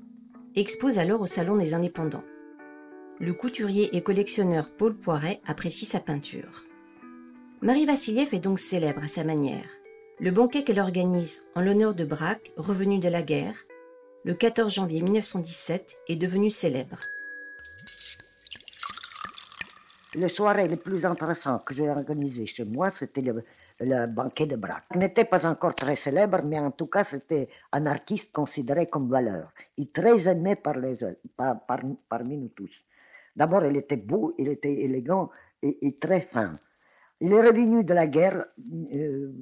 expose 0.56 0.98
alors 0.98 1.20
au 1.20 1.26
Salon 1.26 1.54
des 1.54 1.72
Indépendants. 1.72 2.24
Le 3.20 3.32
couturier 3.34 3.96
et 3.96 4.02
collectionneur 4.02 4.68
Paul 4.68 4.96
Poiret 4.96 5.40
apprécie 5.46 5.84
sa 5.84 6.00
peinture. 6.00 6.64
Marie 7.62 7.86
Vassiliev 7.86 8.34
est 8.34 8.40
donc 8.40 8.58
célèbre 8.58 9.04
à 9.04 9.06
sa 9.06 9.22
manière. 9.22 9.70
Le 10.18 10.32
banquet 10.32 10.64
qu'elle 10.64 10.80
organise 10.80 11.44
en 11.54 11.60
l'honneur 11.60 11.94
de 11.94 12.04
Braque, 12.04 12.52
revenu 12.56 12.98
de 12.98 13.08
la 13.08 13.22
guerre, 13.22 13.54
le 14.24 14.34
14 14.34 14.74
janvier 14.74 15.02
1917, 15.02 15.98
est 16.08 16.16
devenu 16.16 16.50
célèbre. 16.50 16.98
Le 20.16 20.28
soirée 20.28 20.68
le 20.68 20.76
plus 20.76 21.04
intéressant 21.04 21.58
que 21.58 21.74
j'ai 21.74 21.90
organisé 21.90 22.46
chez 22.46 22.64
moi, 22.64 22.90
c'était 22.92 23.20
le, 23.20 24.06
banquet 24.06 24.46
de 24.46 24.54
Braque. 24.54 24.84
Il 24.94 25.00
n'était 25.00 25.24
pas 25.24 25.44
encore 25.44 25.74
très 25.74 25.96
célèbre, 25.96 26.40
mais 26.44 26.58
en 26.60 26.70
tout 26.70 26.86
cas, 26.86 27.02
c'était 27.02 27.48
un 27.72 27.84
artiste 27.86 28.30
considéré 28.32 28.86
comme 28.86 29.08
valeur 29.08 29.52
et 29.76 29.86
très 29.86 30.28
aimé 30.28 30.54
par 30.54 30.78
les, 30.78 30.96
par, 31.36 31.58
par, 31.66 31.80
parmi 32.08 32.36
nous 32.36 32.48
tous. 32.48 32.70
D'abord, 33.34 33.64
il 33.64 33.76
était 33.76 33.96
beau, 33.96 34.34
il 34.38 34.48
était 34.48 34.72
élégant 34.72 35.30
et, 35.60 35.84
et 35.84 35.96
très 35.96 36.20
fin. 36.20 36.52
Il 37.20 37.32
est 37.32 37.42
revenu 37.42 37.82
de 37.82 37.94
la 37.94 38.06
guerre 38.06 38.44
euh, 38.94 39.32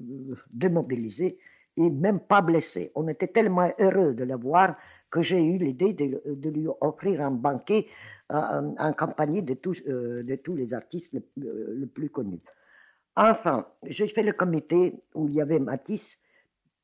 démobilisé 0.51 1.39
et 1.77 1.91
même 1.91 2.21
pas 2.21 2.41
blessé. 2.41 2.91
On 2.95 3.09
était 3.09 3.29
tellement 3.29 3.71
heureux 3.79 4.15
de 4.15 4.25
le 4.25 4.37
voir 4.37 4.77
que 5.13 5.23
j'ai 5.23 5.41
eu 5.41 5.59
l'idée 5.59 5.93
de, 5.93 6.49
lui 6.49 6.67
offrir 6.81 7.21
un 7.21 7.31
banquet 7.31 7.87
euh, 8.33 8.75
en 8.79 8.93
compagnie 8.95 9.43
de 9.43 9.55
tous, 9.55 9.81
euh, 9.87 10.25
de 10.25 10.35
tous 10.37 10.57
les 10.57 10.75
artistes 10.75 11.13
les, 11.13 11.23
les 11.37 11.87
plus 11.87 12.11
connus. 12.11 12.41
Enfin, 13.15 13.67
j'ai 13.87 14.09
fait 14.09 14.23
le 14.23 14.33
comité 14.33 14.95
où 15.15 15.29
il 15.29 15.35
y 15.35 15.41
avait 15.41 15.59
Matisse, 15.59 16.19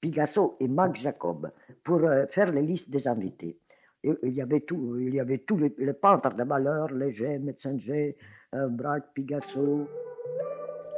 Picasso 0.00 0.56
et 0.60 0.68
Max 0.68 1.00
Jacob 1.00 1.50
pour 1.82 2.04
euh, 2.04 2.26
faire 2.26 2.52
les 2.52 2.62
listes 2.62 2.90
des 2.90 3.08
invités. 3.08 3.58
Il 4.04 4.32
y 4.32 4.40
avait 4.40 4.60
tout, 4.60 4.96
il 5.00 5.14
y 5.14 5.20
avait 5.20 5.38
tous 5.38 5.56
les, 5.56 5.74
les 5.78 5.92
peintres 5.92 6.32
de 6.34 6.44
valeur, 6.44 6.92
Léger, 6.92 7.38
Metzinger, 7.38 8.14
euh, 8.54 8.68
Braque, 8.68 9.12
Picasso. 9.12 9.88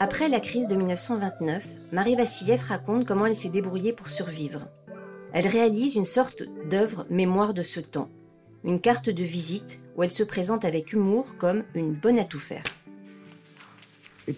Après 0.00 0.28
la 0.28 0.40
crise 0.40 0.68
de 0.68 0.76
1929, 0.76 1.92
Marie 1.92 2.16
Vassiliev 2.16 2.60
raconte 2.62 3.06
comment 3.06 3.26
elle 3.26 3.37
s'est 3.37 3.49
débrouillée 3.49 3.92
pour 3.92 4.08
survivre. 4.08 4.68
Elle 5.32 5.46
réalise 5.46 5.94
une 5.94 6.06
sorte 6.06 6.42
d'œuvre 6.68 7.06
mémoire 7.08 7.54
de 7.54 7.62
ce 7.62 7.80
temps, 7.80 8.08
une 8.64 8.80
carte 8.80 9.10
de 9.10 9.22
visite 9.22 9.80
où 9.96 10.02
elle 10.02 10.10
se 10.10 10.25
présente 10.25 10.64
avec 10.64 10.92
humour 10.92 11.37
comme 11.38 11.62
une 11.75 11.92
bonne 11.92 12.18
à 12.18 12.25
tout 12.25 12.40
faire. 12.40 12.64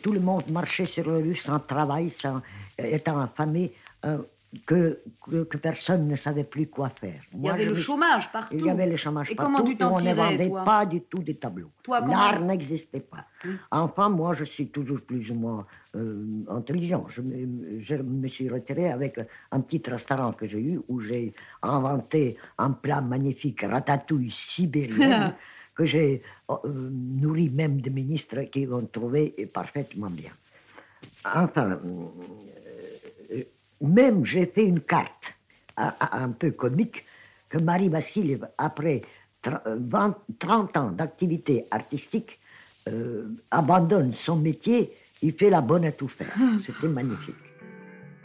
Tout 0.02 0.12
le 0.12 0.20
monde 0.20 0.44
marchait 0.48 0.86
sur 0.86 1.10
la 1.10 1.18
rue 1.18 1.36
sans 1.36 1.58
travail, 1.58 2.10
sans, 2.10 2.40
étant 2.78 3.20
affamé, 3.20 3.72
euh, 4.04 4.18
que, 4.66 5.00
que, 5.26 5.44
que, 5.44 5.56
personne 5.56 6.06
ne 6.06 6.16
savait 6.16 6.44
plus 6.44 6.66
quoi 6.66 6.90
faire. 6.90 7.20
Il 7.32 7.42
y 7.42 7.48
avait 7.48 7.64
le 7.64 7.74
chômage 7.74 8.30
partout. 8.30 8.54
Il 8.58 8.66
y 8.66 8.70
avait 8.70 8.86
le 8.86 8.96
chômage 8.96 9.30
et 9.30 9.34
partout. 9.34 9.52
Comment 9.52 9.64
tu 9.64 9.72
et 9.72 9.84
on 9.84 10.00
ne 10.00 10.14
vendait 10.14 10.48
toi 10.48 10.64
pas 10.64 10.84
du 10.84 11.00
tout 11.00 11.20
des 11.20 11.36
tableaux. 11.36 11.70
L'art 11.88 12.40
n'existait 12.40 13.00
pas. 13.00 13.24
Oui. 13.44 13.52
Enfin, 13.70 14.10
moi, 14.10 14.34
je 14.34 14.44
suis 14.44 14.68
toujours 14.68 15.00
plus 15.00 15.30
ou 15.30 15.34
moins 15.34 15.66
euh, 15.96 16.44
intelligent. 16.50 17.06
Je 17.08 17.22
me, 17.22 17.80
je 17.80 17.94
me, 17.94 18.28
suis 18.28 18.48
retiré 18.50 18.90
avec 18.90 19.18
un 19.50 19.60
petit 19.60 19.82
restaurant 19.90 20.32
que 20.32 20.46
j'ai 20.46 20.60
eu 20.60 20.80
où 20.88 21.00
j'ai 21.00 21.32
inventé 21.62 22.36
un 22.58 22.70
plat 22.70 23.00
magnifique, 23.00 23.62
ratatouille 23.62 24.30
sibérienne. 24.30 25.34
que 25.74 25.86
j'ai 25.86 26.22
euh, 26.50 26.56
nourri 26.66 27.48
même 27.48 27.80
des 27.80 27.88
ministres 27.88 28.42
qui 28.42 28.66
l'ont 28.66 28.84
trouvé 28.84 29.48
parfaitement 29.54 30.10
bien. 30.10 30.32
Enfin, 31.24 31.70
euh, 31.70 31.78
même 33.82 34.24
j'ai 34.24 34.46
fait 34.46 34.64
une 34.64 34.80
carte 34.80 35.34
un 35.76 36.28
peu 36.30 36.50
comique 36.50 37.04
que 37.48 37.58
Marie 37.58 37.88
Vassiliev, 37.88 38.46
après 38.56 39.02
20, 39.46 40.16
30 40.38 40.76
ans 40.76 40.90
d'activité 40.90 41.66
artistique, 41.70 42.38
euh, 42.88 43.28
abandonne 43.50 44.12
son 44.12 44.36
métier, 44.36 44.92
il 45.22 45.32
fait 45.32 45.50
la 45.50 45.60
bonne 45.60 45.84
à 45.84 45.92
tout 45.92 46.08
faire. 46.08 46.34
C'était 46.64 46.88
magnifique. 46.88 47.34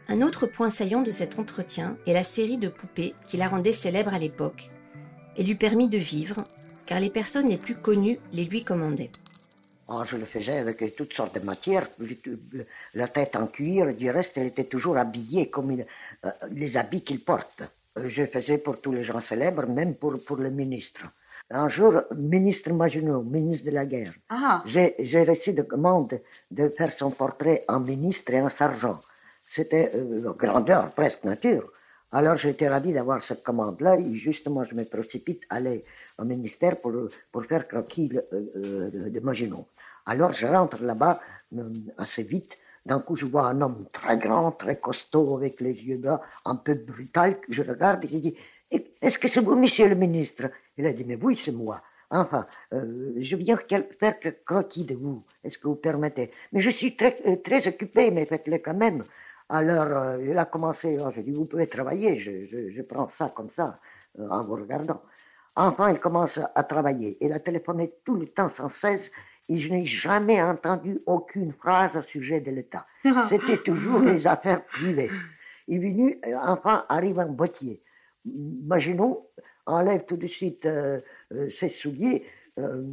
Un 0.07 0.21
autre 0.21 0.47
point 0.47 0.69
saillant 0.69 1.01
de 1.01 1.11
cet 1.11 1.37
entretien 1.37 1.97
est 2.05 2.13
la 2.13 2.23
série 2.23 2.57
de 2.57 2.69
poupées 2.69 3.13
qui 3.27 3.37
la 3.37 3.49
rendait 3.49 3.73
célèbre 3.73 4.13
à 4.13 4.19
l'époque 4.19 4.69
et 5.35 5.43
lui 5.43 5.55
permit 5.55 5.89
de 5.89 5.97
vivre 5.97 6.37
car 6.85 6.99
les 6.99 7.09
personnes 7.09 7.47
les 7.47 7.57
plus 7.57 7.75
connues 7.75 8.17
les 8.31 8.45
lui 8.45 8.63
commandaient. 8.63 9.11
Oh, 9.89 10.03
je 10.03 10.17
le 10.17 10.25
faisais 10.25 10.57
avec 10.57 10.95
toutes 10.97 11.13
sortes 11.13 11.35
de 11.35 11.45
matières, 11.45 11.87
la 12.93 13.07
tête 13.07 13.37
en 13.37 13.47
cuir, 13.47 13.93
du 13.93 14.09
reste, 14.09 14.33
elle 14.35 14.47
était 14.47 14.65
toujours 14.65 14.97
habillée 14.97 15.49
comme 15.49 15.71
il, 15.71 15.85
euh, 16.25 16.31
les 16.51 16.75
habits 16.75 17.03
qu'il 17.03 17.23
porte. 17.23 17.63
Je 17.95 18.25
faisais 18.25 18.57
pour 18.57 18.81
tous 18.81 18.91
les 18.91 19.03
gens 19.03 19.21
célèbres, 19.21 19.65
même 19.65 19.95
pour, 19.95 20.13
pour 20.25 20.37
le 20.37 20.49
ministre. 20.49 21.03
Un 21.49 21.69
jour, 21.69 22.01
ministre 22.15 22.73
Maginot, 22.73 23.21
ministre 23.23 23.65
de 23.65 23.71
la 23.71 23.85
guerre, 23.85 24.11
j'ai 24.65 25.23
reçu 25.23 25.53
de 25.53 25.61
commande 25.61 26.19
de 26.51 26.67
faire 26.67 26.91
son 26.97 27.09
portrait 27.09 27.63
en 27.69 27.79
ministre 27.79 28.33
et 28.33 28.41
en 28.41 28.49
sergent. 28.49 28.99
C'était 29.45 29.89
euh, 29.95 30.33
grandeur, 30.33 30.91
presque 30.91 31.23
nature. 31.23 31.71
Alors 32.11 32.37
j'étais 32.37 32.69
ravi 32.69 32.93
d'avoir 32.93 33.21
cette 33.21 33.43
commande-là 33.43 33.97
et 33.97 34.13
justement 34.15 34.63
je 34.63 34.73
me 34.75 34.85
précipite 34.85 35.41
aller 35.49 35.83
au 36.17 36.23
ministère 36.23 36.79
pour, 36.79 36.93
pour 37.31 37.43
faire 37.45 37.67
croquis 37.67 38.07
de, 38.07 38.25
euh, 38.33 39.09
de 39.09 39.19
Maginot. 39.19 39.67
Alors 40.05 40.31
je 40.31 40.47
rentre 40.47 40.81
là-bas 40.81 41.19
euh, 41.57 41.69
assez 41.97 42.23
vite. 42.23 42.57
D'un 42.85 43.01
coup, 43.01 43.17
je 43.17 43.25
vois 43.25 43.47
un 43.47 43.59
homme 43.59 43.85
très 43.91 44.17
grand, 44.17 44.51
très 44.53 44.77
costaud, 44.77 45.35
avec 45.35 45.59
les 45.59 45.73
yeux 45.73 45.97
bas, 45.97 46.21
un 46.45 46.55
peu 46.55 46.73
brutal. 46.73 47.35
Je 47.49 47.61
regarde 47.61 48.05
et 48.05 48.07
je 48.07 48.17
dis 48.17 48.37
Est-ce 48.71 49.19
que 49.19 49.27
c'est 49.27 49.41
vous, 49.41 49.57
monsieur 49.57 49.89
le 49.89 49.95
ministre? 49.95 50.43
Il 50.77 50.85
a 50.85 50.93
dit 50.93 51.03
Mais 51.03 51.17
oui, 51.21 51.37
c'est 51.43 51.51
moi. 51.51 51.81
Enfin, 52.09 52.45
euh, 52.71 53.15
je 53.19 53.35
viens 53.35 53.59
faire 53.99 54.15
croquis 54.45 54.85
de 54.85 54.95
vous. 54.95 55.21
Est-ce 55.43 55.57
que 55.57 55.67
vous 55.67 55.75
permettez? 55.75 56.31
Mais 56.53 56.61
je 56.61 56.69
suis 56.69 56.95
très, 56.95 57.17
très 57.43 57.67
occupé, 57.67 58.09
mais 58.11 58.25
faites-le 58.25 58.59
quand 58.59 58.73
même. 58.73 59.03
Alors, 59.49 59.85
euh, 59.85 60.17
il 60.23 60.37
a 60.37 60.45
commencé, 60.45 60.97
oh, 60.99 61.09
je 61.15 61.21
dis, 61.21 61.31
vous 61.31 61.45
pouvez 61.45 61.67
travailler, 61.67 62.19
je, 62.19 62.45
je, 62.45 62.69
je 62.69 62.81
prends 62.81 63.09
ça 63.17 63.31
comme 63.33 63.49
ça, 63.55 63.79
euh, 64.19 64.27
en 64.29 64.43
vous 64.43 64.55
regardant. 64.55 65.01
Enfin, 65.55 65.91
il 65.91 65.99
commence 65.99 66.39
à 66.53 66.63
travailler. 66.63 67.17
Il 67.21 67.31
a 67.33 67.39
téléphoné 67.39 67.91
tout 68.05 68.15
le 68.15 68.27
temps 68.27 68.51
sans 68.53 68.69
cesse 68.69 69.09
et 69.49 69.59
je 69.59 69.71
n'ai 69.71 69.85
jamais 69.85 70.41
entendu 70.41 70.99
aucune 71.05 71.53
phrase 71.53 71.95
au 71.95 72.03
sujet 72.03 72.41
de 72.41 72.51
l'État. 72.51 72.85
C'était 73.29 73.57
toujours 73.63 74.01
les 74.01 74.27
affaires 74.27 74.63
privées. 74.65 75.09
Il 75.67 75.77
est 75.83 75.89
venu, 75.89 76.19
euh, 76.27 76.35
enfin, 76.45 76.85
arrive 76.89 77.19
un 77.19 77.27
boîtier. 77.27 77.81
Maginot 78.25 79.25
enlève 79.65 80.05
tout 80.05 80.17
de 80.17 80.27
suite 80.27 80.65
euh, 80.65 80.99
ses 81.49 81.69
souliers 81.69 82.25
euh, 82.59 82.83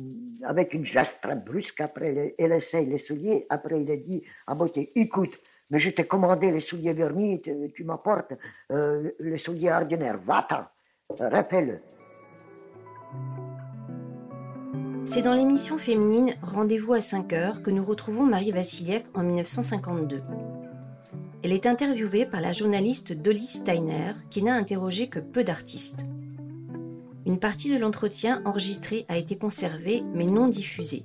avec 0.45 0.73
une 0.73 0.85
geste 0.85 1.17
très 1.21 1.37
brusque. 1.37 1.81
Après, 1.81 2.35
il, 2.39 2.45
il 2.47 2.53
essaye 2.53 2.87
les 2.87 2.99
souliers. 2.99 3.47
Après, 3.51 3.81
il 3.81 3.91
a 3.91 3.97
dit 3.97 4.23
à 4.47 4.55
boîtier, 4.55 4.91
écoute, 4.95 5.35
mais 5.71 5.79
je 5.79 5.91
t'ai 5.91 6.05
commandé 6.05 6.51
les 6.51 6.61
souliers 6.61 6.93
vernis, 6.93 7.41
tu, 7.41 7.73
tu 7.75 7.85
m'apportes 7.85 8.33
euh, 8.71 9.11
les 9.21 9.39
souliers 9.39 9.73
ordinaires. 9.73 10.19
Va-t'en, 10.19 10.65
rappelle-le. 11.19 11.79
C'est 15.07 15.23
dans 15.23 15.35
l'émission 15.35 15.77
féminine 15.77 16.35
Rendez-vous 16.43 16.95
à 16.95 17.01
5 17.01 17.33
heures 17.35 17.63
que 17.63 17.71
nous 17.71 17.85
retrouvons 17.85 18.25
Marie 18.25 18.53
Vassiliev 18.53 19.03
en 19.15 19.23
1952. 19.23 20.23
Elle 21.43 21.53
est 21.53 21.67
interviewée 21.67 22.25
par 22.25 22.41
la 22.41 22.53
journaliste 22.53 23.13
Dolly 23.13 23.47
Steiner, 23.47 24.15
qui 24.31 24.43
n'a 24.43 24.55
interrogé 24.55 25.09
que 25.09 25.19
peu 25.19 25.45
d'artistes. 25.45 26.01
Une 27.27 27.39
partie 27.39 27.71
de 27.71 27.79
l'entretien 27.79 28.41
enregistré 28.47 29.05
a 29.09 29.19
été 29.19 29.37
conservée 29.37 30.03
mais 30.15 30.25
non 30.25 30.49
diffusée. 30.49 31.05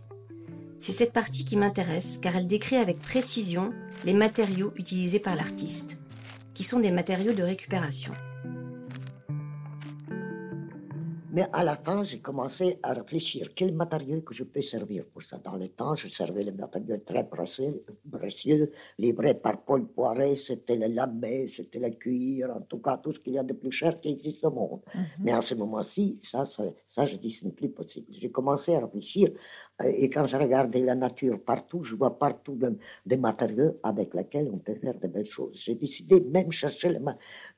C'est 0.80 0.94
cette 0.94 1.12
partie 1.12 1.44
qui 1.44 1.58
m'intéresse 1.58 2.20
car 2.22 2.38
elle 2.38 2.48
décrit 2.48 2.78
avec 2.78 3.02
précision 3.02 3.74
les 4.06 4.14
matériaux 4.14 4.72
utilisés 4.78 5.20
par 5.20 5.36
l'artiste, 5.36 6.00
qui 6.54 6.64
sont 6.64 6.80
des 6.80 6.92
matériaux 6.92 7.34
de 7.34 7.44
récupération. 7.44 8.14
Mais 11.32 11.46
à 11.54 11.64
la 11.64 11.76
fin, 11.76 12.04
j'ai 12.04 12.20
commencé 12.20 12.80
à 12.82 12.94
réfléchir 12.94 13.50
quel 13.56 13.72
matériau 13.74 14.22
que 14.22 14.34
je 14.34 14.44
peux 14.44 14.62
servir 14.62 15.06
pour 15.14 15.22
ça. 15.22 15.38
Dans 15.38 15.56
le 15.56 15.68
temps, 15.70 15.94
je 15.94 16.08
servais 16.08 16.44
les 16.44 16.52
matériaux 16.52 16.98
très 17.06 17.24
précieux, 17.28 17.84
précieux 18.12 18.72
livrés 18.98 19.36
par 19.36 19.62
Paul 19.62 19.86
Poiret. 19.88 20.36
C'était 20.36 20.76
le 20.76 20.88
lamé, 20.88 21.48
c'était 21.48 21.80
le 21.80 21.92
cuir, 21.92 22.50
en 22.56 22.62
tout 22.62 22.80
cas 22.80 22.98
tout 22.98 23.14
ce 23.14 23.20
qu'il 23.20 23.34
y 23.34 23.38
a 23.38 23.44
de 23.44 23.54
plus 23.54 23.72
cher 23.72 24.00
qui 24.02 24.10
existe 24.10 24.44
au 24.46 24.52
monde. 24.52 24.82
Mm 24.96 25.00
-hmm. 25.00 25.24
Mais 25.24 25.34
en 25.40 25.42
ce 25.50 25.56
moment-ci, 25.56 26.06
ça, 26.32 26.46
ça, 26.46 26.64
ça, 26.96 27.06
je 27.06 27.16
dis, 27.24 27.32
ce 27.38 27.42
n'est 27.46 27.58
plus 27.62 27.70
possible. 27.80 28.08
J'ai 28.20 28.32
commencé 28.32 28.70
à 28.76 28.80
réfléchir 28.86 29.28
et 30.02 30.10
quand 30.10 30.26
je 30.32 30.36
regardais 30.46 30.82
la 30.92 30.96
nature 30.96 31.38
partout, 31.52 31.84
je 31.84 31.96
vois 31.96 32.18
partout 32.26 32.56
de, 32.64 32.70
des 33.06 33.18
matériaux 33.18 33.74
avec 33.84 34.14
lesquels 34.14 34.50
on 34.52 34.58
peut 34.58 34.76
faire 34.84 34.98
de 35.04 35.08
belles 35.08 35.26
choses. 35.38 35.54
J'ai 35.64 35.76
décidé 35.76 36.16
même 36.36 36.52
chercher 36.52 36.90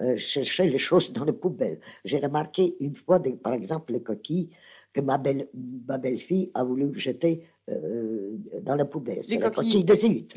euh, 0.02 0.18
chercher 0.18 0.66
les 0.68 0.78
choses 0.78 1.12
dans 1.14 1.26
les 1.30 1.38
poubelles. 1.44 1.80
J'ai 2.06 2.20
remarqué 2.20 2.64
une 2.80 2.96
fois, 2.96 3.18
des, 3.20 3.34
par 3.34 3.54
exemple, 3.62 3.94
les 3.94 4.02
coquilles 4.02 4.50
que 4.94 5.02
ma, 5.02 5.18
belle, 5.18 5.48
ma 5.88 5.98
belle-fille 5.98 6.52
a 6.54 6.64
voulu 6.64 7.00
jeter 7.00 7.44
euh, 7.70 8.36
dans 8.62 8.76
la 8.76 8.86
poubelle. 8.86 9.24
C'est 9.28 9.38
les 9.38 9.52
coquilles 9.52 9.84
de 9.84 9.96
huîtres. 9.96 10.36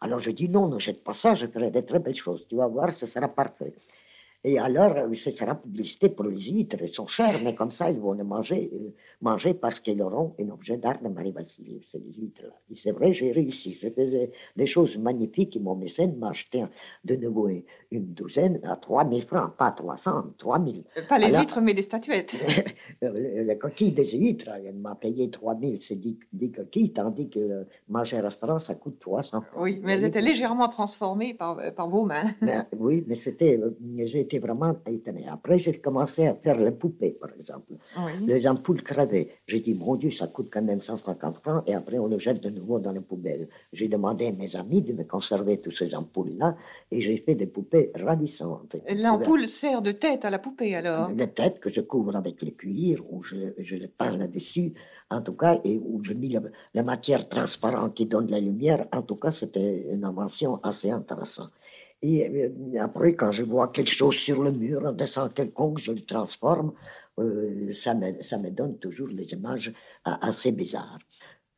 Alors 0.00 0.18
je 0.18 0.30
dis 0.30 0.48
non, 0.48 0.68
ne 0.68 0.78
jette 0.78 1.02
pas 1.04 1.12
ça, 1.12 1.34
je 1.34 1.46
ferai 1.46 1.70
de 1.70 1.80
très 1.80 1.98
belles 1.98 2.14
choses. 2.14 2.46
Tu 2.48 2.56
vas 2.56 2.66
voir, 2.66 2.94
ce 2.94 3.06
sera 3.06 3.28
parfait. 3.28 3.74
Et 4.42 4.58
alors, 4.58 4.96
euh, 4.96 5.12
ce 5.14 5.30
sera 5.30 5.54
publicité 5.54 6.08
pour 6.08 6.24
les 6.24 6.40
huîtres, 6.40 6.76
elles 6.80 6.94
sont 6.94 7.06
chères, 7.06 7.38
mais 7.44 7.54
comme 7.54 7.70
ça, 7.70 7.90
ils 7.90 7.98
vont 7.98 8.14
les 8.14 8.22
manger, 8.22 8.70
euh, 8.72 8.90
manger 9.20 9.52
parce 9.52 9.80
qu'ils 9.80 10.00
auront 10.00 10.34
un 10.40 10.48
objet 10.48 10.78
d'art 10.78 10.98
de 11.02 11.08
Marie 11.08 11.32
Vassiliev, 11.32 11.82
c'est 11.92 11.98
les 11.98 12.14
huîtres-là. 12.14 12.54
Et 12.70 12.74
c'est 12.74 12.92
vrai, 12.92 13.12
j'ai 13.12 13.32
réussi. 13.32 13.74
Je 13.74 13.90
faisais 13.90 14.30
des 14.56 14.66
choses 14.66 14.96
magnifiques 14.96 15.56
et 15.56 15.60
mon 15.60 15.74
mécène 15.76 16.16
m'a 16.16 16.30
acheté 16.30 16.64
de 17.04 17.16
nouveau 17.16 17.50
une 17.90 18.14
douzaine 18.14 18.60
à 18.62 18.76
3000 18.76 19.24
francs, 19.24 19.54
pas 19.58 19.72
300, 19.72 20.32
3000. 20.38 20.84
Pas 21.06 21.18
les 21.18 21.36
huîtres, 21.36 21.60
mais 21.60 21.74
les 21.74 21.82
statuettes. 21.82 22.34
les 23.02 23.58
coquilles 23.58 23.92
des 23.92 24.08
huîtres, 24.12 24.48
elle 24.48 24.74
m'a 24.74 24.94
payé 24.94 25.28
3000, 25.28 25.82
c'est 25.82 25.96
10, 25.96 26.16
coquilles, 26.52 26.92
tandis 26.92 27.28
que 27.28 27.66
manger 27.90 28.20
au 28.20 28.22
restaurant, 28.22 28.58
ça 28.58 28.74
coûte 28.74 28.98
300. 29.00 29.42
Oui, 29.58 29.80
mais 29.82 29.94
elles 29.94 30.04
étaient 30.04 30.22
légèrement 30.22 30.68
transformées 30.68 31.34
par, 31.34 31.58
par 31.74 31.90
vos 31.90 32.06
mains. 32.06 32.32
oui, 32.78 33.04
mais 33.06 33.16
c'était, 33.16 33.58
été 34.30 34.38
vraiment 34.38 34.76
étonné. 34.86 35.26
Après, 35.28 35.58
j'ai 35.58 35.78
commencé 35.80 36.26
à 36.26 36.34
faire 36.34 36.58
les 36.58 36.70
poupées, 36.70 37.16
par 37.20 37.30
exemple. 37.36 37.72
Les 38.26 38.46
ampoules 38.46 38.82
crevées. 38.82 39.28
J'ai 39.48 39.60
dit, 39.60 39.74
mon 39.74 39.96
Dieu, 39.96 40.12
ça 40.12 40.28
coûte 40.28 40.48
quand 40.52 40.62
même 40.62 40.80
150 40.80 41.38
francs, 41.38 41.64
et 41.66 41.74
après, 41.74 41.98
on 41.98 42.06
le 42.06 42.18
jette 42.18 42.40
de 42.40 42.50
nouveau 42.50 42.78
dans 42.78 42.92
les 42.92 43.00
poubelles. 43.00 43.48
J'ai 43.72 43.88
demandé 43.88 44.28
à 44.28 44.32
mes 44.32 44.54
amis 44.54 44.82
de 44.82 44.92
me 44.92 45.02
conserver 45.02 45.58
toutes 45.58 45.76
ces 45.76 45.94
ampoules-là, 45.94 46.54
et 46.92 47.00
j'ai 47.00 47.16
fait 47.18 47.34
des 47.34 47.46
poupées 47.46 47.90
ravissantes. 47.96 48.76
L'ampoule 48.88 49.48
sert 49.48 49.82
de 49.82 49.92
tête 49.92 50.24
à 50.24 50.30
la 50.30 50.38
poupée, 50.38 50.76
alors? 50.76 51.10
La 51.10 51.26
tête 51.26 51.58
que 51.58 51.68
je 51.68 51.80
couvre 51.80 52.14
avec 52.14 52.40
le 52.42 52.52
cuir, 52.52 53.02
ou 53.10 53.22
je, 53.22 53.36
je 53.58 53.76
le 53.76 53.88
peins 53.88 54.16
là-dessus, 54.16 54.74
en 55.10 55.22
tout 55.22 55.32
cas, 55.32 55.58
et 55.64 55.76
où 55.76 56.02
je 56.04 56.12
mis 56.12 56.38
la, 56.74 56.82
matière 56.84 57.28
transparente 57.28 57.94
qui 57.94 58.06
donne 58.06 58.30
la 58.30 58.38
lumière. 58.38 58.86
En 58.92 59.02
tout 59.02 59.16
cas, 59.16 59.32
c'était 59.32 59.86
une 59.92 60.04
invention 60.04 60.60
assez 60.62 60.90
intéressante. 60.90 61.50
Et 62.02 62.28
euh, 62.28 62.80
après, 62.80 63.14
quand 63.14 63.30
je 63.30 63.42
vois 63.42 63.68
quelque 63.68 63.92
chose 63.92 64.16
sur 64.16 64.42
le 64.42 64.52
mur, 64.52 64.86
un 64.86 64.92
dessin 64.92 65.28
quelconque, 65.28 65.78
je 65.78 65.92
le 65.92 66.00
transforme. 66.00 66.72
Euh, 67.18 67.72
ça, 67.72 67.94
me, 67.94 68.22
ça 68.22 68.38
me 68.38 68.50
donne 68.50 68.78
toujours 68.78 69.08
les 69.08 69.32
images 69.32 69.72
assez 70.04 70.52
bizarres. 70.52 70.98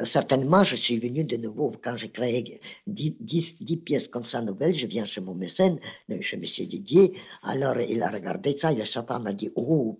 Certainement, 0.04 0.64
je 0.64 0.76
suis 0.76 0.98
venu 0.98 1.24
de 1.24 1.36
nouveau 1.36 1.72
quand 1.82 1.96
j'ai 1.96 2.10
créé 2.10 2.60
10, 2.86 3.54
pièces 3.84 4.08
comme 4.08 4.24
ça 4.24 4.40
nouvelles. 4.40 4.74
Je 4.74 4.86
viens 4.86 5.04
chez 5.04 5.20
mon 5.20 5.34
mécène, 5.34 5.78
chez 6.20 6.36
M. 6.36 6.42
Didier. 6.42 7.12
Alors, 7.42 7.78
il 7.80 8.02
a 8.02 8.10
regardé 8.10 8.56
ça 8.56 8.72
et 8.72 8.84
sa 8.84 9.02
femme 9.02 9.26
a 9.26 9.32
dit 9.32 9.50
Oh, 9.54 9.98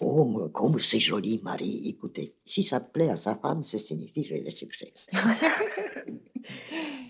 oh 0.00 0.48
comme 0.52 0.78
c'est 0.78 1.00
joli, 1.00 1.40
Marie. 1.42 1.82
Écoutez, 1.86 2.34
si 2.44 2.62
ça 2.62 2.80
plaît 2.80 3.10
à 3.10 3.16
sa 3.16 3.36
femme, 3.36 3.64
ça 3.64 3.78
signifie 3.78 4.22
que 4.22 4.28
j'ai 4.28 4.40
le 4.40 4.50
succès. 4.50 4.92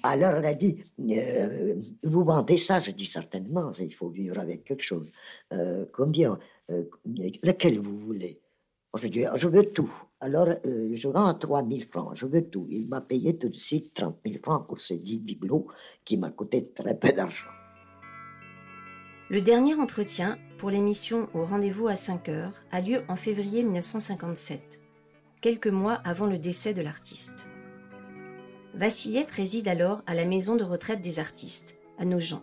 Alors, 0.03 0.37
elle 0.37 0.47
a 0.47 0.55
dit 0.55 0.83
euh, 1.11 1.75
Vous 2.03 2.25
vendez 2.25 2.57
ça? 2.57 2.79
Je 2.79 2.91
dis 2.91 3.07
certainement, 3.07 3.73
il 3.79 3.95
faut 3.95 4.09
vivre 4.09 4.39
avec 4.39 4.65
quelque 4.65 4.83
chose. 4.83 5.11
Euh, 5.53 5.85
combien 5.93 6.39
euh, 6.71 6.85
Lequel 7.05 7.81
vous 7.81 7.99
voulez? 7.99 8.41
Je 8.97 9.09
dis 9.09 9.25
Je 9.35 9.49
veux 9.49 9.67
tout. 9.67 9.93
Alors, 10.23 10.49
euh, 10.49 10.91
je 10.95 11.09
rends 11.09 11.27
à 11.27 11.35
3 11.35 11.67
000 11.67 11.81
francs, 11.91 12.13
je 12.15 12.27
veux 12.27 12.45
tout. 12.45 12.67
Il 12.69 12.89
m'a 12.89 13.01
payé 13.01 13.39
tout 13.39 13.49
de 13.49 13.57
suite 13.57 13.95
30 13.95 14.19
000 14.27 14.39
francs 14.43 14.67
pour 14.67 14.79
ces 14.79 14.99
10 14.99 15.21
bibelots 15.21 15.67
qui 16.05 16.19
m'a 16.19 16.31
coûté 16.31 16.71
très 16.75 16.95
peu 16.95 17.11
d'argent. 17.13 17.49
Le 19.31 19.41
dernier 19.41 19.75
entretien 19.75 20.39
pour 20.59 20.71
l'émission 20.71 21.29
Au 21.33 21.47
rendez-vous 21.47 21.89
à 21.89 21.97
5 21.97 22.29
heures 22.29 22.53
a 22.71 22.83
lieu 22.83 22.99
en 23.09 23.17
février 23.17 23.63
1957, 23.63 24.83
quelques 25.41 25.69
mois 25.69 25.95
avant 26.05 26.27
le 26.27 26.39
décès 26.39 26.75
de 26.75 26.83
l'artiste. 26.83 27.49
Vassiliev 28.75 29.29
réside 29.31 29.69
alors 29.69 30.03
à 30.07 30.15
la 30.15 30.27
maison 30.27 30.55
de 30.55 30.65
retraite 30.65 31.01
des 31.01 31.19
artistes, 31.19 31.77
à 31.99 32.05
Nogent. 32.05 32.43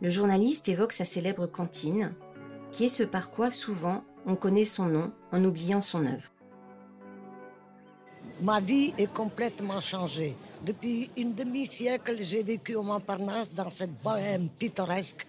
Le 0.00 0.10
journaliste 0.10 0.68
évoque 0.68 0.92
sa 0.92 1.04
célèbre 1.04 1.46
cantine, 1.46 2.14
qui 2.72 2.86
est 2.86 2.88
ce 2.88 3.04
par 3.04 3.30
quoi 3.30 3.52
souvent 3.52 4.02
on 4.26 4.34
connaît 4.34 4.64
son 4.64 4.86
nom 4.86 5.12
en 5.30 5.44
oubliant 5.44 5.80
son 5.80 6.04
œuvre. 6.06 6.31
Ma 8.42 8.58
vie 8.58 8.92
est 8.98 9.12
complètement 9.12 9.78
changée. 9.78 10.34
Depuis 10.66 11.08
une 11.16 11.32
demi-siècle, 11.32 12.16
j'ai 12.20 12.42
vécu 12.42 12.74
au 12.74 12.82
Montparnasse 12.82 13.52
dans 13.52 13.70
cette 13.70 14.02
bohème 14.02 14.48
pittoresque 14.58 15.24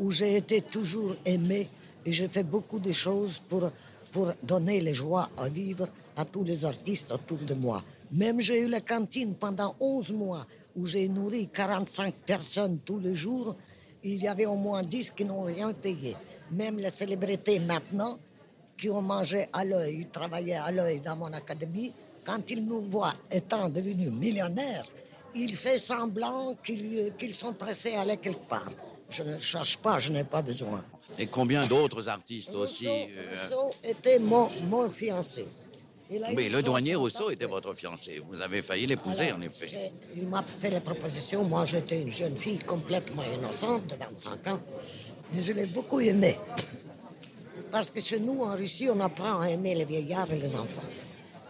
où 0.00 0.10
j'ai 0.10 0.34
été 0.34 0.62
toujours 0.62 1.14
aimé 1.24 1.68
et 2.04 2.12
j'ai 2.12 2.26
fait 2.26 2.42
beaucoup 2.42 2.80
de 2.80 2.90
choses 2.90 3.40
pour, 3.48 3.70
pour 4.10 4.32
donner 4.42 4.80
les 4.80 4.94
joies 4.94 5.30
à 5.38 5.48
vivre 5.48 5.86
à 6.16 6.24
tous 6.24 6.42
les 6.42 6.64
artistes 6.64 7.12
autour 7.12 7.38
de 7.38 7.54
moi. 7.54 7.84
Même 8.10 8.40
j'ai 8.40 8.60
eu 8.64 8.68
la 8.68 8.80
cantine 8.80 9.36
pendant 9.36 9.76
11 9.78 10.12
mois 10.14 10.44
où 10.74 10.86
j'ai 10.86 11.06
nourri 11.06 11.48
45 11.52 12.12
personnes 12.26 12.80
tous 12.84 12.98
les 12.98 13.14
jours. 13.14 13.54
Il 14.02 14.20
y 14.20 14.26
avait 14.26 14.46
au 14.46 14.56
moins 14.56 14.82
10 14.82 15.12
qui 15.12 15.24
n'ont 15.24 15.42
rien 15.42 15.72
payé. 15.72 16.16
Même 16.50 16.78
les 16.78 16.90
célébrités 16.90 17.60
maintenant, 17.60 18.18
qui 18.76 18.90
ont 18.90 19.02
mangé 19.02 19.46
à 19.52 19.64
l'œil, 19.64 20.08
travaillé 20.12 20.56
à 20.56 20.72
l'œil 20.72 21.00
dans 21.00 21.16
mon 21.16 21.32
académie, 21.32 21.92
quand 22.26 22.50
ils 22.50 22.64
nous 22.64 22.82
voient 22.82 23.14
étant 23.30 23.68
devenus 23.68 24.10
millionnaires, 24.10 24.84
ils 25.34 25.54
font 25.56 25.78
semblant 25.78 26.56
qu'ils 26.64 27.34
sont 27.34 27.52
pressés 27.52 27.94
à 27.94 28.00
aller 28.00 28.16
quelque 28.16 28.48
part. 28.48 28.70
Je 29.08 29.22
ne 29.22 29.38
cherche 29.38 29.76
pas, 29.78 29.98
je 29.98 30.12
n'ai 30.12 30.24
pas 30.24 30.42
besoin. 30.42 30.84
Et 31.18 31.26
combien 31.26 31.64
d'autres 31.66 32.08
artistes 32.08 32.54
aussi 32.54 32.88
euh, 32.88 33.30
Rousseau 33.30 33.74
était 33.84 34.18
mon, 34.18 34.50
mon 34.68 34.90
fiancé. 34.90 35.46
Oui, 36.10 36.48
le 36.48 36.62
douanier 36.62 36.94
Rousseau 36.94 37.30
était 37.30 37.46
votre 37.46 37.74
fiancé. 37.74 38.22
Vous 38.30 38.40
avez 38.40 38.62
failli 38.62 38.86
l'épouser, 38.86 39.32
en 39.32 39.40
effet. 39.40 39.92
Il 40.16 40.28
m'a 40.28 40.42
fait 40.42 40.70
la 40.70 40.80
proposition. 40.80 41.44
Moi, 41.44 41.64
j'étais 41.64 42.02
une 42.02 42.12
jeune 42.12 42.36
fille 42.36 42.58
complètement 42.58 43.24
innocente, 43.38 43.88
de 43.88 43.96
25 43.96 44.46
ans. 44.48 44.60
Mais 45.32 45.42
je 45.42 45.52
l'ai 45.52 45.66
beaucoup 45.66 46.00
aimé. 46.00 46.36
Parce 47.72 47.90
que 47.90 48.00
chez 48.00 48.20
nous, 48.20 48.42
en 48.42 48.54
Russie, 48.54 48.88
on 48.92 49.00
apprend 49.00 49.40
à 49.40 49.50
aimer 49.50 49.74
les 49.74 49.84
vieillards 49.84 50.32
et 50.32 50.38
les 50.38 50.54
enfants. 50.54 50.82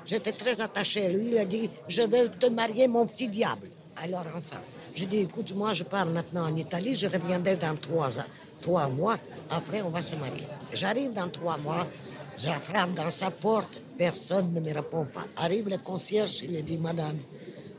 J'étais 0.07 0.33
très 0.33 0.61
attachée 0.61 1.07
à 1.07 1.09
lui. 1.09 1.31
Il 1.33 1.39
a 1.39 1.45
dit 1.45 1.69
Je 1.89 2.03
veux 2.03 2.29
te 2.31 2.47
marier, 2.47 2.89
mon 2.89 3.07
petit 3.07 3.29
diable. 3.29 3.69
Alors, 4.03 4.25
enfin, 4.37 4.61
j'ai 4.95 5.07
dit 5.07 5.19
Écoute, 5.19 5.55
moi, 5.55 5.73
je 5.73 5.85
pars 5.85 6.07
maintenant 6.07 6.47
en 6.47 6.55
Italie. 6.55 6.95
Je 6.95 7.07
reviendrai 7.07 7.57
dans 7.57 7.77
trois, 7.77 8.11
trois 8.63 8.89
mois. 8.89 9.17
Après, 9.51 9.83
on 9.83 9.91
va 9.91 10.03
se 10.03 10.17
marier. 10.17 10.47
J'arrive 10.73 11.13
dans 11.13 11.29
trois 11.29 11.59
mois. 11.59 11.87
Je 12.39 12.51
frappe 12.51 12.95
dans 12.95 13.11
sa 13.11 13.31
porte. 13.31 13.83
Personne 13.99 14.53
ne 14.53 14.61
me 14.61 14.73
répond 14.73 15.07
pas. 15.07 15.25
Arrive 15.37 15.69
le 15.69 15.79
concierge. 15.79 16.43
Il 16.43 16.65
dit 16.65 16.79
Madame, 16.79 17.17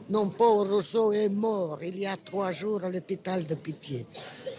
non, 0.09 0.29
pauvre 0.29 0.75
Rousseau 0.75 1.11
est 1.11 1.27
mort 1.27 1.79
il 1.83 1.99
y 1.99 2.05
a 2.05 2.15
trois 2.15 2.51
jours 2.51 2.81
à 2.85 2.89
l'hôpital 2.89 3.45
de 3.45 3.55
Pitié. 3.55 4.05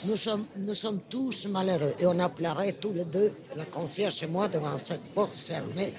Nous 0.05 0.17
sommes, 0.17 0.45
nous 0.57 0.75
sommes 0.75 1.01
tous 1.09 1.47
malheureux 1.49 1.95
et 1.99 2.07
on 2.07 2.19
a 2.19 2.29
pleuré 2.29 2.75
tous 2.75 2.93
les 2.93 3.07
deux, 3.07 3.33
la 3.57 3.65
concierge 3.65 4.23
et 4.23 4.27
moi, 4.27 4.47
devant 4.49 4.77
cette 4.77 5.05
porte 5.15 5.35
fermée 5.35 5.95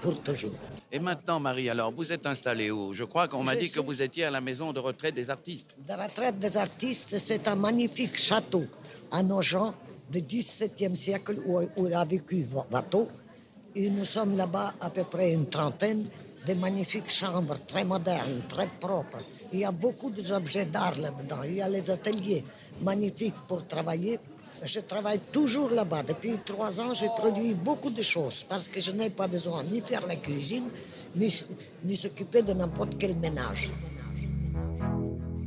pour 0.00 0.20
toujours. 0.22 0.52
Et 0.90 0.98
maintenant, 0.98 1.38
Marie, 1.38 1.70
alors, 1.70 1.92
vous 1.92 2.10
êtes 2.10 2.26
installée 2.26 2.70
où? 2.70 2.94
Je 2.94 3.04
crois 3.04 3.28
qu'on 3.28 3.42
m'a 3.42 3.56
dit 3.56 3.70
que 3.70 3.80
vous 3.80 4.02
étiez 4.02 4.24
à 4.24 4.30
la 4.30 4.40
maison 4.40 4.72
de 4.72 4.80
retraite 4.80 5.14
des 5.14 5.30
artistes. 5.30 5.70
La 5.86 5.96
retraite 5.96 6.38
des 6.38 6.56
artistes, 6.56 7.18
c'est 7.18 7.46
un 7.46 7.54
magnifique 7.54 8.16
château 8.18 8.64
à 9.10 9.22
Nogent 9.22 9.74
du 10.10 10.22
XVIIe 10.22 10.96
siècle 10.96 11.36
où, 11.46 11.60
où 11.76 11.86
a 11.94 12.04
vécu 12.04 12.46
Watteau. 12.70 13.08
Et 13.74 13.88
nous 13.88 14.04
sommes 14.04 14.36
là-bas 14.36 14.74
à 14.80 14.90
peu 14.90 15.04
près 15.04 15.32
une 15.32 15.48
trentaine 15.48 16.08
des 16.44 16.54
magnifiques 16.54 17.10
chambres 17.10 17.58
très 17.66 17.84
modernes, 17.84 18.42
très 18.48 18.66
propres. 18.66 19.18
Il 19.52 19.60
y 19.60 19.64
a 19.64 19.70
beaucoup 19.70 20.10
d'objets 20.10 20.64
d'art 20.64 20.98
là-dedans. 20.98 21.42
Il 21.44 21.56
y 21.56 21.62
a 21.62 21.68
les 21.68 21.90
ateliers 21.90 22.44
magnifiques 22.82 23.34
pour 23.46 23.66
travailler. 23.66 24.18
Je 24.62 24.80
travaille 24.80 25.20
toujours 25.32 25.70
là-bas. 25.70 26.02
Depuis 26.02 26.36
trois 26.44 26.80
ans, 26.80 26.92
j'ai 26.92 27.08
produit 27.16 27.54
beaucoup 27.54 27.90
de 27.90 28.02
choses 28.02 28.44
parce 28.44 28.68
que 28.68 28.78
je 28.80 28.92
n'ai 28.92 29.08
pas 29.08 29.26
besoin 29.26 29.64
ni 29.64 29.80
faire 29.80 30.06
la 30.06 30.16
cuisine, 30.16 30.68
ni, 31.16 31.96
s'occuper 31.96 32.42
de 32.42 32.52
n'importe 32.52 32.98
quel 32.98 33.16
ménage. 33.16 33.70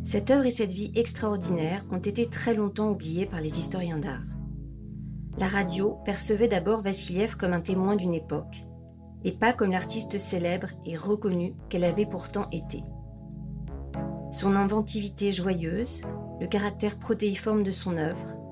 Cette 0.03 0.31
œuvre 0.31 0.45
et 0.45 0.51
cette 0.51 0.71
vie 0.71 0.91
extraordinaire 0.95 1.85
ont 1.91 1.99
été 1.99 2.27
très 2.27 2.55
longtemps 2.55 2.89
oubliées 2.89 3.27
par 3.27 3.39
les 3.39 3.59
historiens 3.59 3.99
d'art. 3.99 4.25
La 5.37 5.47
radio 5.47 5.97
percevait 6.05 6.47
d'abord 6.47 6.81
Vassiliev 6.81 7.37
comme 7.37 7.53
un 7.53 7.61
témoin 7.61 7.95
d'une 7.95 8.13
époque, 8.13 8.61
et 9.23 9.31
pas 9.31 9.53
comme 9.53 9.71
l'artiste 9.71 10.17
célèbre 10.17 10.69
et 10.85 10.97
reconnue 10.97 11.55
qu'elle 11.69 11.85
avait 11.85 12.05
pourtant 12.05 12.47
été. 12.51 12.81
Son 14.31 14.55
inventivité 14.55 15.31
joyeuse, 15.31 16.01
le 16.41 16.47
caractère 16.47 16.97
protéiforme 16.99 17.63
de 17.63 17.71
son 17.71 17.97
œuvre, 17.97 18.42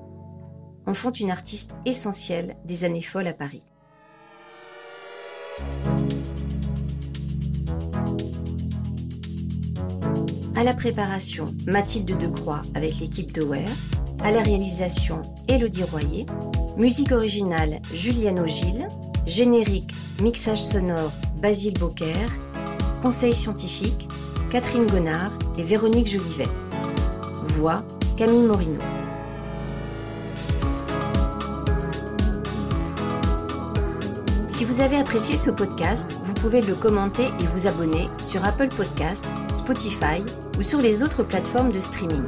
en 0.86 0.94
font 0.94 1.12
une 1.12 1.30
artiste 1.30 1.72
essentielle 1.86 2.56
des 2.64 2.84
années 2.84 3.02
folles 3.02 3.28
à 3.28 3.32
Paris. 3.32 3.62
À 10.56 10.64
la 10.64 10.74
préparation, 10.74 11.52
Mathilde 11.66 12.16
Decroix 12.18 12.62
avec 12.74 13.00
l'équipe 13.00 13.32
de 13.32 13.42
Ware. 13.42 13.68
À 14.22 14.30
la 14.30 14.42
réalisation, 14.42 15.20
Élodie 15.48 15.82
Royer. 15.82 16.26
Musique 16.76 17.10
originale, 17.10 17.80
Julienne 17.92 18.38
Ogil. 18.38 18.86
Générique, 19.26 19.92
mixage 20.20 20.62
sonore, 20.62 21.12
Basile 21.40 21.74
Beaucaire. 21.74 22.30
Conseil 23.02 23.34
scientifique, 23.34 24.08
Catherine 24.50 24.86
Gonard 24.86 25.32
et 25.58 25.64
Véronique 25.64 26.06
Jolivet. 26.06 26.48
Voix, 27.48 27.82
Camille 28.16 28.46
Morino. 28.46 29.01
Si 34.62 34.68
vous 34.68 34.80
avez 34.80 34.96
apprécié 34.96 35.36
ce 35.36 35.50
podcast, 35.50 36.16
vous 36.22 36.34
pouvez 36.34 36.60
le 36.62 36.76
commenter 36.76 37.24
et 37.24 37.46
vous 37.52 37.66
abonner 37.66 38.06
sur 38.20 38.44
Apple 38.44 38.68
Podcast, 38.68 39.26
Spotify 39.52 40.22
ou 40.56 40.62
sur 40.62 40.78
les 40.78 41.02
autres 41.02 41.24
plateformes 41.24 41.72
de 41.72 41.80
streaming. 41.80 42.22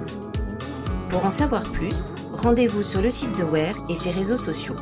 Pour 1.10 1.24
en 1.24 1.30
savoir 1.30 1.62
plus, 1.62 2.12
rendez-vous 2.32 2.82
sur 2.82 3.00
le 3.00 3.10
site 3.10 3.38
de 3.38 3.44
Ware 3.44 3.76
et 3.88 3.94
ses 3.94 4.10
réseaux 4.10 4.36
sociaux. 4.36 4.74